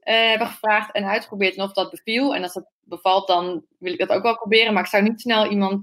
uh, 0.05 0.29
hebben 0.29 0.47
gevraagd 0.47 0.93
en 0.93 1.05
uitgeprobeerd 1.05 1.57
en 1.57 1.63
of 1.63 1.73
dat 1.73 1.91
beviel. 1.91 2.35
En 2.35 2.43
als 2.43 2.53
dat 2.53 2.71
bevalt, 2.81 3.27
dan 3.27 3.65
wil 3.79 3.93
ik 3.93 3.99
dat 3.99 4.09
ook 4.09 4.23
wel 4.23 4.37
proberen. 4.37 4.73
Maar 4.73 4.83
ik 4.83 4.89
zou 4.89 5.03
niet 5.03 5.21
snel 5.21 5.51
iemand 5.51 5.83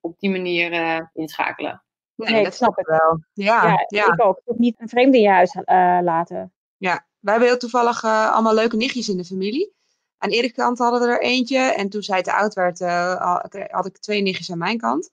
op 0.00 0.18
die 0.18 0.30
manier 0.30 1.10
inschakelen. 1.12 1.82
Nee, 2.14 2.32
nee 2.32 2.44
dat 2.44 2.54
snap 2.54 2.78
ik 2.78 2.86
wel. 2.86 3.24
Ja, 3.32 3.66
ja, 3.66 3.84
ja. 3.86 4.12
ik 4.12 4.24
ook. 4.24 4.40
Ik 4.44 4.58
niet 4.58 4.80
een 4.80 4.88
vreemde 4.88 5.16
in 5.16 5.22
je 5.22 5.28
huis 5.28 5.54
laten. 6.02 6.52
Ja, 6.76 7.06
wij 7.18 7.32
hebben 7.32 7.48
heel 7.48 7.58
toevallig 7.58 8.04
allemaal 8.04 8.54
leuke 8.54 8.76
nichtjes 8.76 9.08
in 9.08 9.16
de 9.16 9.24
familie. 9.24 9.78
Aan 10.22 10.30
Erik 10.30 10.54
kant 10.54 10.78
hadden 10.78 11.00
we 11.00 11.06
er 11.06 11.22
eentje. 11.22 11.58
En 11.58 11.88
toen 11.88 12.02
zij 12.02 12.22
te 12.22 12.32
oud 12.32 12.54
werd, 12.54 12.80
uh, 12.80 13.40
had 13.70 13.86
ik 13.86 13.98
twee 13.98 14.22
nichtjes 14.22 14.50
aan 14.50 14.58
mijn 14.58 14.78
kant. 14.78 15.10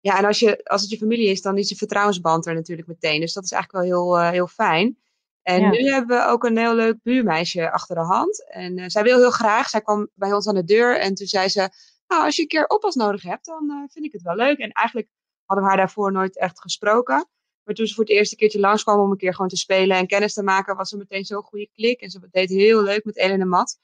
Ja, 0.00 0.18
en 0.18 0.24
als, 0.24 0.38
je, 0.38 0.64
als 0.64 0.80
het 0.80 0.90
je 0.90 0.96
familie 0.96 1.28
is, 1.28 1.42
dan 1.42 1.58
is 1.58 1.68
de 1.68 1.76
vertrouwensband 1.76 2.46
er 2.46 2.54
natuurlijk 2.54 2.88
meteen. 2.88 3.20
Dus 3.20 3.32
dat 3.32 3.44
is 3.44 3.52
eigenlijk 3.52 3.84
wel 3.84 3.96
heel, 3.96 4.18
uh, 4.18 4.30
heel 4.30 4.46
fijn. 4.46 4.98
En 5.42 5.60
ja. 5.60 5.70
nu 5.70 5.90
hebben 5.90 6.16
we 6.16 6.26
ook 6.26 6.44
een 6.44 6.58
heel 6.58 6.74
leuk 6.74 7.02
buurmeisje 7.02 7.70
achter 7.70 7.94
de 7.94 8.02
hand. 8.02 8.50
En 8.50 8.78
uh, 8.78 8.84
zij 8.86 9.02
wil 9.02 9.18
heel 9.18 9.30
graag. 9.30 9.68
Zij 9.68 9.80
kwam 9.80 10.08
bij 10.14 10.32
ons 10.32 10.48
aan 10.48 10.54
de 10.54 10.64
deur 10.64 10.98
en 10.98 11.14
toen 11.14 11.26
zei 11.26 11.48
ze... 11.48 11.70
Nou, 12.06 12.24
als 12.24 12.36
je 12.36 12.42
een 12.42 12.48
keer 12.48 12.66
oppas 12.66 12.94
nodig 12.94 13.22
hebt, 13.22 13.44
dan 13.46 13.88
vind 13.92 14.04
ik 14.04 14.12
het 14.12 14.22
wel 14.22 14.34
leuk. 14.34 14.58
En 14.58 14.72
eigenlijk 14.72 15.08
hadden 15.44 15.64
we 15.64 15.70
haar 15.70 15.80
daarvoor 15.80 16.12
nooit 16.12 16.38
echt 16.38 16.60
gesproken. 16.60 17.28
Maar 17.64 17.74
toen 17.74 17.86
ze 17.86 17.94
voor 17.94 18.04
het 18.04 18.12
eerste 18.12 18.36
keertje 18.36 18.60
langskwam 18.60 19.00
om 19.00 19.10
een 19.10 19.16
keer 19.16 19.34
gewoon 19.34 19.50
te 19.50 19.56
spelen 19.56 19.96
en 19.96 20.06
kennis 20.06 20.32
te 20.32 20.42
maken, 20.42 20.76
was 20.76 20.92
er 20.92 20.98
meteen 20.98 21.24
zo'n 21.24 21.42
goede 21.42 21.68
klik. 21.74 22.00
En 22.00 22.10
ze 22.10 22.28
deed 22.30 22.50
heel 22.50 22.82
leuk 22.82 23.04
met 23.04 23.16
Ellen 23.16 23.40
en 23.40 23.48
Matt. 23.48 23.78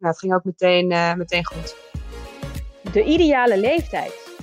Nou, 0.00 0.12
het 0.12 0.18
ging 0.18 0.34
ook 0.34 0.44
meteen, 0.44 0.90
uh, 0.90 1.14
meteen 1.14 1.46
goed. 1.46 1.76
De 2.92 3.04
ideale 3.04 3.58
leeftijd. 3.58 4.38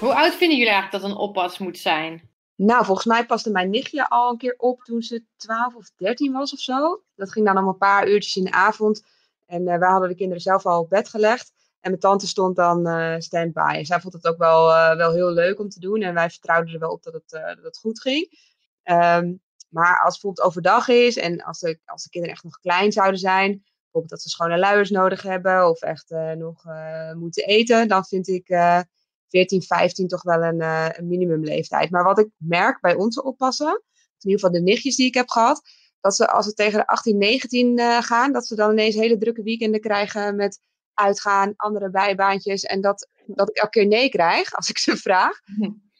Hoe 0.00 0.14
oud 0.14 0.34
vinden 0.34 0.58
jullie 0.58 0.72
eigenlijk 0.72 1.02
dat 1.02 1.10
een 1.10 1.16
oppas 1.16 1.58
moet 1.58 1.78
zijn? 1.78 2.30
Nou, 2.54 2.84
volgens 2.84 3.06
mij 3.06 3.26
paste 3.26 3.50
mijn 3.50 3.70
nichtje 3.70 4.08
al 4.08 4.30
een 4.30 4.38
keer 4.38 4.54
op 4.56 4.82
toen 4.82 5.02
ze 5.02 5.24
12 5.36 5.74
of 5.74 5.90
13 5.96 6.32
was 6.32 6.52
of 6.52 6.58
zo. 6.58 7.02
Dat 7.14 7.32
ging 7.32 7.46
dan 7.46 7.58
om 7.58 7.68
een 7.68 7.76
paar 7.76 8.08
uurtjes 8.08 8.36
in 8.36 8.44
de 8.44 8.50
avond. 8.50 9.04
En 9.46 9.62
uh, 9.62 9.78
wij 9.78 9.88
hadden 9.88 10.08
de 10.08 10.14
kinderen 10.14 10.42
zelf 10.42 10.66
al 10.66 10.80
op 10.80 10.88
bed 10.88 11.08
gelegd. 11.08 11.52
En 11.80 11.90
mijn 11.90 12.00
tante 12.00 12.26
stond 12.26 12.56
dan 12.56 12.88
uh, 12.88 13.14
stand-by. 13.18 13.74
En 13.74 13.86
zij 13.86 14.00
vond 14.00 14.12
het 14.12 14.26
ook 14.26 14.38
wel, 14.38 14.68
uh, 14.68 14.96
wel 14.96 15.12
heel 15.12 15.30
leuk 15.30 15.58
om 15.58 15.68
te 15.68 15.80
doen. 15.80 16.02
En 16.02 16.14
wij 16.14 16.30
vertrouwden 16.30 16.74
er 16.74 16.80
wel 16.80 16.92
op 16.92 17.02
dat 17.02 17.12
het, 17.12 17.30
dat 17.30 17.62
het 17.62 17.78
goed 17.78 18.00
ging. 18.00 18.46
Um, 18.84 19.40
maar 19.68 20.02
als 20.04 20.14
het 20.14 20.22
bijvoorbeeld 20.22 20.46
overdag 20.46 20.88
is 20.88 21.16
en 21.16 21.42
als 21.42 21.58
de, 21.58 21.78
als 21.84 22.02
de 22.02 22.10
kinderen 22.10 22.36
echt 22.36 22.44
nog 22.44 22.60
klein 22.60 22.92
zouden 22.92 23.20
zijn, 23.20 23.64
bijvoorbeeld 24.00 24.10
dat 24.10 24.22
ze 24.22 24.28
schone 24.28 24.58
luiers 24.58 24.90
nodig 24.90 25.22
hebben 25.22 25.68
of 25.68 25.82
echt 25.82 26.10
uh, 26.10 26.32
nog 26.32 26.64
uh, 26.66 27.12
moeten 27.12 27.44
eten, 27.44 27.88
dan 27.88 28.04
vind 28.04 28.28
ik 28.28 28.48
uh, 28.48 28.80
14, 29.28 29.62
15 29.62 30.08
toch 30.08 30.22
wel 30.22 30.42
een, 30.42 30.60
een 30.98 31.06
minimumleeftijd. 31.06 31.90
Maar 31.90 32.04
wat 32.04 32.18
ik 32.18 32.28
merk 32.36 32.80
bij 32.80 32.94
onze 32.94 33.22
oppassen, 33.22 33.82
in 34.18 34.30
ieder 34.30 34.40
geval 34.40 34.54
de 34.54 34.70
nichtjes 34.70 34.96
die 34.96 35.06
ik 35.06 35.14
heb 35.14 35.28
gehad, 35.28 35.60
dat 36.00 36.14
ze 36.14 36.28
als 36.30 36.46
ze 36.46 36.52
tegen 36.52 36.78
de 36.78 36.86
18, 36.86 37.18
19 37.18 37.78
gaan, 38.02 38.32
dat 38.32 38.46
ze 38.46 38.54
dan 38.54 38.70
ineens 38.70 38.94
hele 38.94 39.18
drukke 39.18 39.42
weekenden 39.42 39.80
krijgen 39.80 40.36
met 40.36 40.58
uitgaan, 40.94 41.52
andere 41.56 41.90
bijbaantjes. 41.90 42.62
En 42.62 42.80
dat, 42.80 43.08
dat 43.26 43.48
ik 43.48 43.56
elke 43.56 43.70
keer 43.70 43.86
nee 43.86 44.08
krijg 44.08 44.54
als 44.54 44.68
ik 44.68 44.78
ze 44.78 44.96
vraag. 45.08 45.40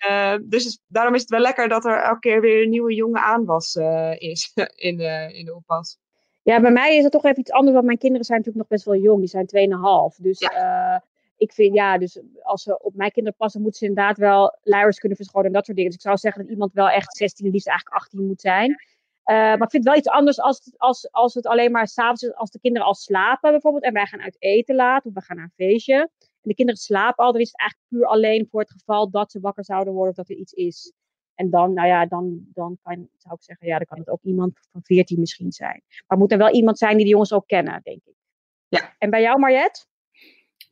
Uh, 0.06 0.36
dus 0.42 0.80
daarom 0.86 1.14
is 1.14 1.20
het 1.20 1.30
wel 1.30 1.40
lekker 1.40 1.68
dat 1.68 1.84
er 1.84 2.02
elke 2.02 2.18
keer 2.18 2.40
weer 2.40 2.62
een 2.62 2.70
nieuwe 2.70 2.94
jonge 2.94 3.20
aanwas 3.20 3.74
uh, 3.74 4.20
is 4.20 4.52
in 4.88 4.96
de, 4.96 5.30
in 5.32 5.44
de 5.44 5.54
oppas. 5.54 5.98
Ja, 6.48 6.60
bij 6.60 6.70
mij 6.70 6.96
is 6.96 7.02
het 7.02 7.12
toch 7.12 7.24
even 7.24 7.38
iets 7.38 7.50
anders, 7.50 7.74
want 7.74 7.86
mijn 7.86 7.98
kinderen 7.98 8.24
zijn 8.24 8.38
natuurlijk 8.38 8.68
nog 8.68 8.78
best 8.78 8.88
wel 8.88 9.02
jong. 9.02 9.18
Die 9.18 9.28
zijn 9.28 9.70
2,5. 10.12 10.22
Dus 10.22 10.38
ja. 10.38 10.94
uh, 10.94 11.00
ik 11.36 11.52
vind, 11.52 11.74
ja, 11.74 11.98
dus 11.98 12.20
als 12.42 12.62
ze 12.62 12.82
op 12.82 12.94
mijn 12.94 13.10
kinderen 13.10 13.38
passen, 13.38 13.60
moeten 13.60 13.78
ze 13.78 13.86
inderdaad 13.86 14.16
wel 14.16 14.58
luiers 14.62 14.98
kunnen 14.98 15.16
verschonen 15.16 15.46
en 15.46 15.52
dat 15.52 15.64
soort 15.64 15.76
dingen. 15.76 15.92
Dus 15.92 16.00
ik 16.00 16.06
zou 16.06 16.18
zeggen 16.18 16.42
dat 16.42 16.50
iemand 16.50 16.72
wel 16.72 16.88
echt 16.88 17.16
16, 17.16 17.50
liefst 17.50 17.68
eigenlijk 17.68 18.00
18 18.02 18.26
moet 18.26 18.40
zijn. 18.40 18.70
Uh, 18.70 18.76
maar 19.26 19.62
ik 19.62 19.70
vind 19.70 19.72
het 19.72 19.84
wel 19.84 19.96
iets 19.96 20.08
anders 20.08 20.40
als 20.40 20.64
het, 20.64 20.74
als, 20.78 21.12
als 21.12 21.34
het 21.34 21.46
alleen 21.46 21.70
maar 21.70 21.88
s'avonds 21.88 22.22
is, 22.22 22.34
als 22.34 22.50
de 22.50 22.60
kinderen 22.60 22.86
al 22.86 22.94
slapen 22.94 23.50
bijvoorbeeld. 23.50 23.84
En 23.84 23.92
wij 23.92 24.06
gaan 24.06 24.22
uit 24.22 24.36
eten 24.38 24.74
laat 24.74 25.06
of 25.06 25.14
we 25.14 25.20
gaan 25.20 25.36
naar 25.36 25.44
een 25.44 25.66
feestje. 25.66 25.94
En 26.20 26.48
de 26.50 26.54
kinderen 26.54 26.80
slapen 26.80 27.24
al, 27.24 27.32
dan 27.32 27.40
is 27.40 27.50
het 27.50 27.60
eigenlijk 27.60 27.90
puur 27.90 28.06
alleen 28.06 28.46
voor 28.50 28.60
het 28.60 28.70
geval 28.70 29.10
dat 29.10 29.30
ze 29.30 29.40
wakker 29.40 29.64
zouden 29.64 29.92
worden 29.92 30.10
of 30.10 30.16
dat 30.16 30.28
er 30.28 30.36
iets 30.36 30.52
is. 30.52 30.92
En 31.38 31.50
dan, 31.50 31.72
nou 31.72 31.88
ja, 31.88 32.06
dan, 32.06 32.40
dan 32.54 32.78
kan, 32.82 33.08
zou 33.16 33.34
ik 33.34 33.42
zeggen, 33.42 33.66
ja, 33.66 33.76
dan 33.76 33.86
kan 33.86 33.98
het 33.98 34.08
ook 34.08 34.22
iemand 34.22 34.58
van 34.72 34.80
14 34.82 35.20
misschien 35.20 35.52
zijn. 35.52 35.82
Maar 36.06 36.18
moet 36.18 36.32
er 36.32 36.38
wel 36.38 36.50
iemand 36.50 36.78
zijn 36.78 36.96
die 36.96 37.04
de 37.04 37.10
jongens 37.10 37.32
ook 37.32 37.46
kennen, 37.46 37.80
denk 37.82 38.00
ik. 38.04 38.14
Ja. 38.68 38.94
En 38.98 39.10
bij 39.10 39.20
jou, 39.20 39.38
Mariette? 39.38 39.84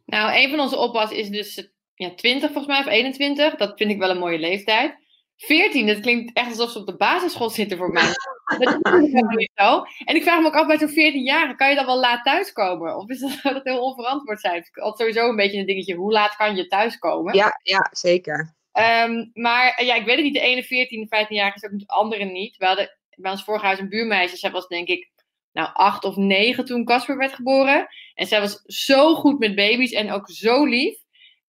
Nou, 0.04 0.36
een 0.36 0.50
van 0.50 0.60
onze 0.60 0.76
oppas 0.76 1.10
is 1.10 1.28
dus 1.28 1.70
ja, 1.94 2.14
20 2.14 2.52
volgens 2.52 2.66
mij, 2.66 2.78
of 2.78 2.86
21. 2.86 3.56
Dat 3.56 3.76
vind 3.76 3.90
ik 3.90 3.98
wel 3.98 4.10
een 4.10 4.18
mooie 4.18 4.38
leeftijd. 4.38 5.04
14, 5.36 5.86
dat 5.86 6.00
klinkt 6.00 6.36
echt 6.36 6.48
alsof 6.48 6.70
ze 6.70 6.78
op 6.78 6.86
de 6.86 6.96
basisschool 6.96 7.50
zitten 7.50 7.78
voor 7.78 7.92
mij. 7.92 8.12
dat 8.58 9.02
is 9.02 9.12
niet 9.12 9.50
zo. 9.54 9.84
En 10.04 10.16
ik 10.16 10.22
vraag 10.22 10.40
me 10.40 10.46
ook 10.46 10.54
af 10.54 10.66
bij 10.66 10.78
zo'n 10.78 10.90
14-jarige, 10.90 11.54
kan 11.56 11.68
je 11.68 11.74
dan 11.74 11.86
wel 11.86 12.00
laat 12.00 12.24
thuiskomen? 12.24 12.96
Of 12.96 13.08
is 13.08 13.20
dat, 13.20 13.30
zou 13.30 13.54
dat 13.54 13.64
heel 13.64 13.82
onverantwoord 13.82 14.40
zijn? 14.40 14.54
Het 14.54 14.70
is 14.72 14.82
altijd 14.82 14.98
sowieso 14.98 15.28
een 15.30 15.36
beetje 15.36 15.58
een 15.58 15.66
dingetje, 15.66 15.94
hoe 15.94 16.12
laat 16.12 16.36
kan 16.36 16.56
je 16.56 16.66
thuiskomen? 16.66 17.34
Ja, 17.34 17.60
ja 17.62 17.88
zeker. 17.90 18.55
Um, 18.78 19.30
maar 19.32 19.84
ja, 19.84 19.94
ik 19.94 20.04
weet 20.04 20.14
het 20.14 20.24
niet, 20.24 20.34
de 20.34 20.40
ene 20.40 20.62
14, 20.62 21.06
15-jarige 21.06 21.56
is 21.56 21.64
ook 21.64 21.78
de 21.78 21.86
andere 21.86 22.24
niet. 22.24 22.56
We 22.56 22.66
hadden 22.66 22.98
bij 23.16 23.30
ons 23.30 23.44
vorige 23.44 23.66
huis 23.66 23.78
een 23.78 23.88
buurmeisje, 23.88 24.36
zij 24.36 24.50
was 24.50 24.66
denk 24.66 24.88
ik 24.88 25.10
nou 25.52 25.68
acht 25.72 26.04
of 26.04 26.16
negen 26.16 26.64
toen 26.64 26.84
Casper 26.84 27.16
werd 27.16 27.32
geboren. 27.32 27.86
En 28.14 28.26
zij 28.26 28.40
was 28.40 28.62
zo 28.64 29.14
goed 29.14 29.38
met 29.38 29.54
baby's 29.54 29.92
en 29.92 30.12
ook 30.12 30.30
zo 30.30 30.64
lief 30.64 31.04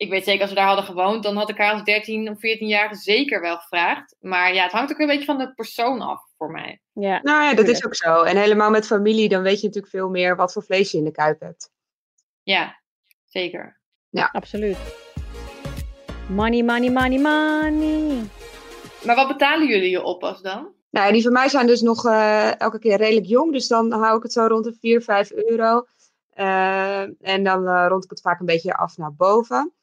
ik 0.02 0.10
weet 0.10 0.24
zeker, 0.24 0.42
als 0.42 0.50
we 0.50 0.56
daar 0.56 0.68
hadden 0.68 0.86
gewoond, 0.86 1.24
dan 1.24 1.36
had 1.36 1.50
ik 1.50 1.58
haar 1.58 1.74
als 1.74 1.84
13 1.84 2.30
of 2.30 2.40
14 2.40 2.68
jaar 2.68 2.96
zeker 2.96 3.42
wel 3.42 3.58
gevraagd. 3.58 4.16
Maar 4.20 4.54
ja, 4.54 4.64
het 4.64 4.72
hangt 4.72 4.92
ook 4.92 5.00
een 5.00 5.08
beetje 5.08 5.26
van 5.26 5.38
de 5.38 5.54
persoon 5.54 6.02
af 6.02 6.28
voor 6.38 6.52
mij. 6.52 6.82
Ja, 6.94 7.20
nou 7.22 7.44
ja, 7.44 7.54
dat 7.54 7.68
is 7.68 7.86
ook 7.86 7.96
zo. 7.96 8.22
En 8.24 8.38
helemaal 8.38 8.70
met 8.70 8.88
familie, 8.88 9.30
dan 9.30 9.42
weet 9.42 9.60
je 9.60 9.66
natuurlijk 9.66 9.94
veel 9.94 10.10
meer 10.10 10.36
wat 10.36 10.54
voor 10.54 10.64
vlees 10.64 10.92
je 10.92 10.98
in 10.98 11.04
de 11.04 11.12
kuip 11.12 11.40
hebt. 11.40 11.72
Ja, 12.44 12.82
zeker. 13.26 13.82
Ja, 14.10 14.30
absoluut. 14.32 14.78
Money, 16.32 16.64
money, 16.64 16.90
money, 16.90 17.20
money. 17.20 18.30
Maar 19.06 19.16
wat 19.16 19.28
betalen 19.28 19.68
jullie 19.68 19.90
je 19.90 20.04
oppas 20.04 20.42
dan? 20.42 20.74
Nou, 20.90 21.12
die 21.12 21.24
van 21.24 21.32
mij 21.32 21.50
zijn 21.50 21.68
dus 21.68 21.82
nog 21.82 22.06
uh, 22.06 22.60
elke 22.60 22.80
keer 22.80 22.98
redelijk 22.98 23.26
jong. 23.26 23.52
Dus 23.52 23.68
dan 23.68 23.92
hou 23.92 24.18
ik 24.18 24.24
het 24.24 24.34
zo 24.34 24.46
rond 24.46 24.64
de 24.64 24.76
4, 24.80 25.02
5 25.02 25.32
euro. 25.32 25.86
Uh, 26.36 27.02
en 27.22 27.44
dan 27.44 27.64
uh, 27.68 27.86
rond 27.88 28.04
ik 28.04 28.10
het 28.10 28.22
vaak 28.22 28.40
een 28.40 28.46
beetje 28.46 28.74
af 28.74 28.98
naar 28.98 29.14
boven. 29.14 29.74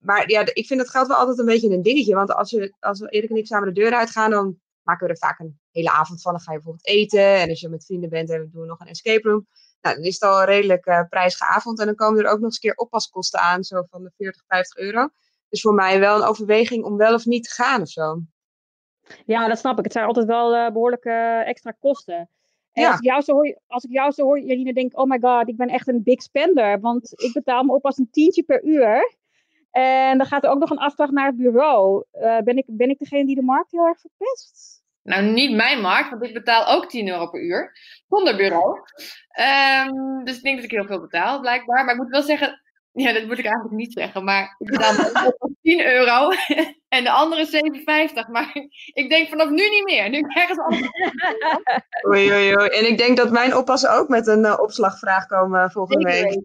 Maar 0.00 0.30
ja, 0.30 0.40
ik 0.52 0.66
vind 0.66 0.80
dat 0.80 0.90
geld 0.90 1.06
wel 1.06 1.16
altijd 1.16 1.38
een 1.38 1.44
beetje 1.44 1.70
een 1.70 1.82
dingetje. 1.82 2.14
Want 2.14 2.34
als, 2.34 2.50
je, 2.50 2.74
als 2.80 3.00
we 3.00 3.08
Erik 3.08 3.30
en 3.30 3.36
ik 3.36 3.46
samen 3.46 3.74
de 3.74 3.80
deur 3.80 3.94
uitgaan, 3.94 4.30
dan 4.30 4.58
maken 4.82 5.06
we 5.06 5.12
er 5.12 5.18
vaak 5.18 5.38
een 5.38 5.58
hele 5.72 5.90
avond 5.90 6.22
van. 6.22 6.32
Dan 6.32 6.40
ga 6.40 6.52
je 6.52 6.58
bijvoorbeeld 6.58 6.88
eten. 6.88 7.40
En 7.40 7.48
als 7.48 7.60
je 7.60 7.68
met 7.68 7.84
vrienden 7.84 8.10
bent, 8.10 8.28
dan 8.28 8.48
doen 8.52 8.62
we 8.62 8.66
nog 8.66 8.80
een 8.80 8.86
escape 8.86 9.28
room. 9.28 9.46
Nou, 9.80 9.96
dan 9.96 10.04
is 10.04 10.14
het 10.14 10.22
al 10.22 10.40
een 10.40 10.46
redelijk 10.46 10.86
uh, 10.86 11.00
prijzige 11.08 11.44
avond. 11.44 11.80
En 11.80 11.86
dan 11.86 11.94
komen 11.94 12.24
er 12.24 12.30
ook 12.30 12.36
nog 12.36 12.44
eens 12.44 12.54
een 12.54 12.60
keer 12.60 12.74
oppaskosten 12.74 13.40
aan, 13.40 13.64
zo 13.64 13.82
van 13.90 14.02
de 14.02 14.12
40, 14.16 14.42
50 14.46 14.76
euro. 14.76 15.08
Dus 15.48 15.60
voor 15.60 15.74
mij 15.74 16.00
wel 16.00 16.16
een 16.16 16.28
overweging 16.28 16.84
om 16.84 16.96
wel 16.96 17.14
of 17.14 17.24
niet 17.24 17.44
te 17.44 17.54
gaan 17.54 17.80
of 17.80 17.88
zo. 17.88 18.20
Ja, 19.26 19.48
dat 19.48 19.58
snap 19.58 19.78
ik. 19.78 19.84
Het 19.84 19.92
zijn 19.92 20.06
altijd 20.06 20.26
wel 20.26 20.54
uh, 20.54 20.70
behoorlijke 20.70 21.42
extra 21.44 21.70
kosten. 21.78 22.30
En 22.72 22.82
ja. 22.82 22.90
als, 22.90 22.98
ik 22.98 23.04
jou 23.04 23.22
zo 23.22 23.32
hoor, 23.32 23.58
als 23.66 23.84
ik 23.84 23.90
jou 23.90 24.10
zo 24.10 24.24
hoor, 24.24 24.40
Janine, 24.40 24.72
denk 24.72 24.92
ik, 24.92 24.98
oh 24.98 25.08
my 25.08 25.18
god, 25.20 25.48
ik 25.48 25.56
ben 25.56 25.68
echt 25.68 25.88
een 25.88 26.02
big 26.02 26.22
spender. 26.22 26.80
Want 26.80 27.12
ik 27.22 27.32
betaal 27.32 27.62
me 27.62 27.74
op 27.74 27.84
als 27.84 27.98
een 27.98 28.10
tientje 28.10 28.42
per 28.42 28.64
uur. 28.64 29.14
En 29.70 30.18
dan 30.18 30.26
gaat 30.26 30.44
er 30.44 30.50
ook 30.50 30.58
nog 30.58 30.70
een 30.70 30.78
afdracht 30.78 31.12
naar 31.12 31.26
het 31.26 31.36
bureau. 31.36 32.04
Uh, 32.12 32.38
ben, 32.38 32.56
ik, 32.56 32.64
ben 32.66 32.90
ik 32.90 32.98
degene 32.98 33.26
die 33.26 33.34
de 33.34 33.42
markt 33.42 33.70
heel 33.70 33.86
erg 33.86 34.00
verpest? 34.00 34.84
Nou, 35.02 35.24
niet 35.24 35.54
mijn 35.54 35.80
markt, 35.80 36.10
want 36.10 36.22
ik 36.22 36.34
betaal 36.34 36.66
ook 36.66 36.88
10 36.88 37.08
euro 37.08 37.30
per 37.30 37.42
uur. 37.42 37.78
Zonder 38.08 38.36
bureau. 38.36 38.78
Um, 39.88 40.24
dus 40.24 40.36
ik 40.36 40.42
denk 40.42 40.56
dat 40.56 40.64
ik 40.64 40.70
heel 40.70 40.86
veel 40.86 41.00
betaal, 41.00 41.40
blijkbaar. 41.40 41.84
Maar 41.84 41.94
ik 41.94 42.00
moet 42.00 42.10
wel 42.10 42.22
zeggen, 42.22 42.60
ja, 42.96 43.12
dat 43.12 43.26
moet 43.26 43.38
ik 43.38 43.44
eigenlijk 43.44 43.74
niet 43.74 43.92
zeggen, 43.92 44.24
maar 44.24 44.54
ik 44.58 44.70
betaal 44.70 44.94
10 45.62 45.86
euro 45.86 46.30
en 46.96 47.04
de 47.04 47.10
andere 47.10 47.46
7,50. 48.26 48.30
Maar 48.30 48.52
ik 48.92 49.08
denk 49.08 49.28
vanaf 49.28 49.48
nu 49.48 49.68
niet 49.68 49.84
meer. 49.84 50.10
Nu 50.10 50.18
ze 50.18 50.62
alles. 50.62 50.88
Oei, 52.06 52.32
oei, 52.32 52.56
oei. 52.56 52.68
En 52.68 52.86
ik 52.88 52.98
denk 52.98 53.16
dat 53.16 53.30
mijn 53.30 53.56
oppassen 53.56 53.92
ook 53.92 54.08
met 54.08 54.26
een 54.26 54.44
uh, 54.44 54.58
opslagvraag 54.60 55.26
komen 55.26 55.70
volgende 55.70 56.04
week. 56.04 56.40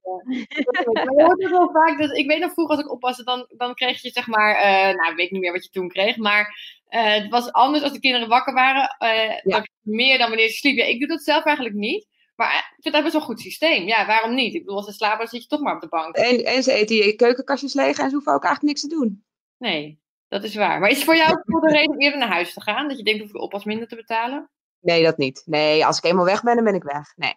maar 0.93 1.03
je 1.03 1.23
hoort 1.23 1.41
het 1.41 1.51
wel 1.51 1.69
vaak. 1.71 1.97
Dus 1.97 2.11
ik 2.11 2.27
weet 2.27 2.39
nog 2.39 2.51
vroeger 2.51 2.75
als 2.75 2.85
ik 2.85 2.91
oppaste, 2.91 3.23
dan, 3.23 3.45
dan 3.57 3.73
kreeg 3.73 4.01
je 4.01 4.09
zeg 4.09 4.27
maar, 4.27 4.55
uh, 4.55 4.95
nou 4.97 5.11
ik 5.11 5.17
weet 5.17 5.31
niet 5.31 5.41
meer 5.41 5.51
wat 5.51 5.63
je 5.63 5.69
toen 5.69 5.89
kreeg, 5.89 6.17
maar 6.17 6.55
uh, 6.89 7.13
het 7.13 7.29
was 7.29 7.51
anders 7.51 7.83
als 7.83 7.93
de 7.93 7.99
kinderen 7.99 8.27
wakker 8.27 8.53
waren. 8.53 8.95
Ja. 9.43 9.65
Meer 9.81 10.17
dan 10.17 10.27
wanneer 10.27 10.49
ze 10.49 10.55
sliepen. 10.55 10.89
ik 10.89 10.99
doe 10.99 11.07
dat 11.07 11.23
zelf 11.23 11.43
eigenlijk 11.43 11.75
niet. 11.75 12.09
Maar 12.35 12.73
ik 12.77 12.81
vind 12.81 12.93
dat 12.93 13.03
best 13.03 13.13
wel 13.13 13.21
een 13.21 13.27
goed 13.27 13.39
systeem. 13.39 13.87
Ja, 13.87 14.05
waarom 14.05 14.33
niet? 14.33 14.53
Ik 14.53 14.59
bedoel, 14.59 14.77
als 14.77 14.85
ze 14.85 14.91
slapen, 14.91 15.17
dan 15.17 15.27
zit 15.27 15.41
je 15.41 15.47
toch 15.47 15.61
maar 15.61 15.75
op 15.75 15.81
de 15.81 15.87
bank. 15.87 16.15
En, 16.15 16.45
en 16.45 16.63
ze 16.63 16.73
eten 16.73 16.95
je 16.95 17.15
keukenkastjes 17.15 17.73
leeg 17.73 17.97
en 17.97 18.09
ze 18.09 18.15
hoeven 18.15 18.33
ook 18.33 18.43
eigenlijk 18.43 18.73
niks 18.73 18.81
te 18.81 18.95
doen. 18.95 19.23
Nee, 19.57 20.01
dat 20.27 20.43
is 20.43 20.55
waar. 20.55 20.79
Maar 20.79 20.89
is 20.89 20.95
het 20.95 21.05
voor 21.05 21.15
jou 21.15 21.31
ook 21.31 21.61
de 21.61 21.71
reden 21.71 21.91
om 21.91 22.01
eerder 22.01 22.19
naar 22.19 22.31
huis 22.31 22.53
te 22.53 22.61
gaan? 22.61 22.87
Dat 22.87 22.97
je 22.97 23.03
denkt, 23.03 23.21
hoef 23.21 23.29
ik 23.29 23.41
oppas 23.41 23.63
minder 23.63 23.87
te 23.87 23.95
betalen? 23.95 24.49
Nee, 24.79 25.03
dat 25.03 25.17
niet. 25.17 25.43
Nee, 25.45 25.85
als 25.85 25.97
ik 25.97 26.03
eenmaal 26.03 26.25
weg 26.25 26.43
ben, 26.43 26.55
dan 26.55 26.63
ben 26.63 26.75
ik 26.75 26.83
weg. 26.83 27.13
Nee. 27.15 27.35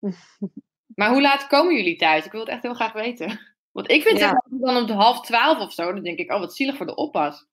maar 0.98 1.10
hoe 1.10 1.20
laat 1.20 1.46
komen 1.46 1.74
jullie 1.74 1.96
thuis? 1.96 2.24
Ik 2.24 2.32
wil 2.32 2.40
het 2.40 2.48
echt 2.48 2.62
heel 2.62 2.74
graag 2.74 2.92
weten. 2.92 3.40
Want 3.72 3.90
ik 3.90 4.02
vind 4.02 4.18
ja. 4.18 4.28
het 4.28 4.60
dan 4.60 4.76
om 4.76 4.86
de 4.86 4.92
half 4.92 5.20
twaalf 5.20 5.58
of 5.58 5.72
zo, 5.72 5.92
dan 5.92 6.02
denk 6.02 6.18
ik, 6.18 6.32
oh, 6.32 6.38
wat 6.38 6.54
zielig 6.54 6.76
voor 6.76 6.86
de 6.86 6.94
oppas. 6.94 7.46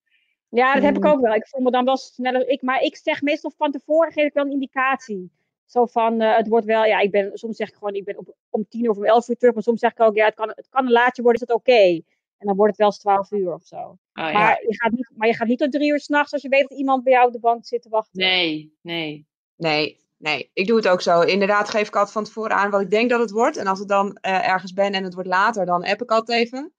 Ja, 0.50 0.74
dat 0.74 0.84
heb 0.84 0.98
ik 0.98 1.05
ook 1.05 1.22
wel. 1.22 1.34
Ik 1.34 1.48
voel 1.48 1.62
me 1.62 1.72
dan 1.72 1.86
wel 1.86 1.98
sneller. 1.98 2.48
Ik, 2.48 2.62
maar 2.62 2.82
ik 2.82 2.96
zeg 2.96 3.22
meestal 3.22 3.51
van 3.58 3.72
tevoren, 3.72 4.12
geef 4.12 4.25
ik 4.25 4.34
wel 4.34 4.46
een 4.46 4.51
indicatie. 4.51 5.32
Zo 5.65 5.86
van, 5.86 6.22
uh, 6.22 6.36
het 6.36 6.48
wordt 6.48 6.65
wel, 6.65 6.86
ja, 6.86 7.00
ik 7.00 7.12
ben, 7.12 7.38
soms 7.38 7.57
zeg 7.57 7.69
ik 7.69 7.74
gewoon, 7.74 7.93
ik 7.93 8.05
ben 8.05 8.17
op, 8.17 8.36
om 8.50 8.65
tien 8.69 8.89
of 8.89 8.98
om 8.98 9.05
elf 9.05 9.29
uur 9.29 9.38
terug. 9.38 9.53
Maar 9.53 9.63
soms 9.63 9.79
zeg 9.79 9.91
ik 9.91 10.00
ook, 10.00 10.15
ja, 10.15 10.25
het 10.25 10.36
kan, 10.36 10.51
het 10.55 10.67
kan 10.69 10.86
een 10.86 10.91
laatje 10.91 11.22
worden, 11.22 11.41
is 11.41 11.48
het 11.48 11.57
oké? 11.57 11.72
Okay? 11.72 12.03
En 12.38 12.48
dan 12.48 12.55
wordt 12.55 12.72
het 12.72 12.79
wel 12.79 12.88
eens 12.88 13.00
twaalf 13.00 13.31
uur 13.31 13.53
of 13.53 13.65
zo. 13.65 13.75
Oh, 13.77 13.98
maar, 14.13 14.31
ja. 14.31 14.50
je 14.50 14.75
gaat 14.75 14.91
niet, 14.91 15.10
maar 15.15 15.27
je 15.27 15.34
gaat 15.34 15.48
niet 15.48 15.60
tot 15.60 15.72
drie 15.72 15.91
uur 15.91 16.00
s'nachts 16.00 16.34
als 16.34 16.41
je 16.41 16.50
weet 16.50 16.69
dat 16.69 16.77
iemand 16.77 17.03
bij 17.03 17.13
jou 17.13 17.27
op 17.27 17.34
de 17.34 17.39
bank 17.39 17.65
zit 17.65 17.81
te 17.81 17.89
wachten. 17.89 18.19
Nee, 18.19 18.77
nee. 18.81 19.27
Nee, 19.55 20.00
nee. 20.17 20.50
Ik 20.53 20.67
doe 20.67 20.77
het 20.77 20.88
ook 20.88 21.01
zo. 21.01 21.22
Inderdaad 21.22 21.69
geef 21.69 21.88
ik 21.88 21.95
altijd 21.95 22.13
van 22.13 22.24
tevoren 22.24 22.55
aan 22.55 22.69
wat 22.69 22.81
ik 22.81 22.89
denk 22.89 23.10
dat 23.10 23.19
het 23.19 23.31
wordt. 23.31 23.57
En 23.57 23.67
als 23.67 23.81
ik 23.81 23.88
dan 23.88 24.07
uh, 24.22 24.48
ergens 24.48 24.74
ben 24.74 24.93
en 24.93 25.03
het 25.03 25.13
wordt 25.13 25.29
later, 25.29 25.65
dan 25.65 25.86
app 25.86 26.01
ik 26.01 26.12
altijd 26.12 26.45
even. 26.45 26.74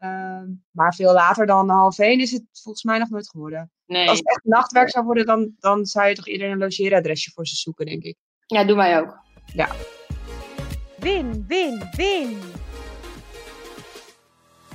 Uh, 0.00 0.42
maar 0.70 0.94
veel 0.94 1.12
later 1.12 1.46
dan 1.46 1.70
half 1.70 1.98
één 1.98 2.20
is 2.20 2.30
het 2.30 2.44
volgens 2.52 2.84
mij 2.84 2.98
nog 2.98 3.10
nooit 3.10 3.28
geworden. 3.28 3.70
Nee. 3.86 4.08
Als 4.08 4.18
het 4.18 4.28
echt 4.28 4.44
nachtwerk 4.44 4.90
zou 4.90 5.04
worden, 5.04 5.26
dan, 5.26 5.54
dan 5.58 5.86
zou 5.86 6.08
je 6.08 6.14
toch 6.14 6.28
iedereen 6.28 6.52
een 6.52 6.58
logeeradresje 6.58 7.30
voor 7.30 7.46
ze 7.46 7.56
zoeken, 7.56 7.86
denk 7.86 8.02
ik. 8.02 8.16
Ja, 8.46 8.64
doen 8.64 8.76
wij 8.76 9.00
ook. 9.00 9.18
Ja. 9.54 9.68
Win, 10.98 11.44
win, 11.48 11.82
win. 11.96 12.38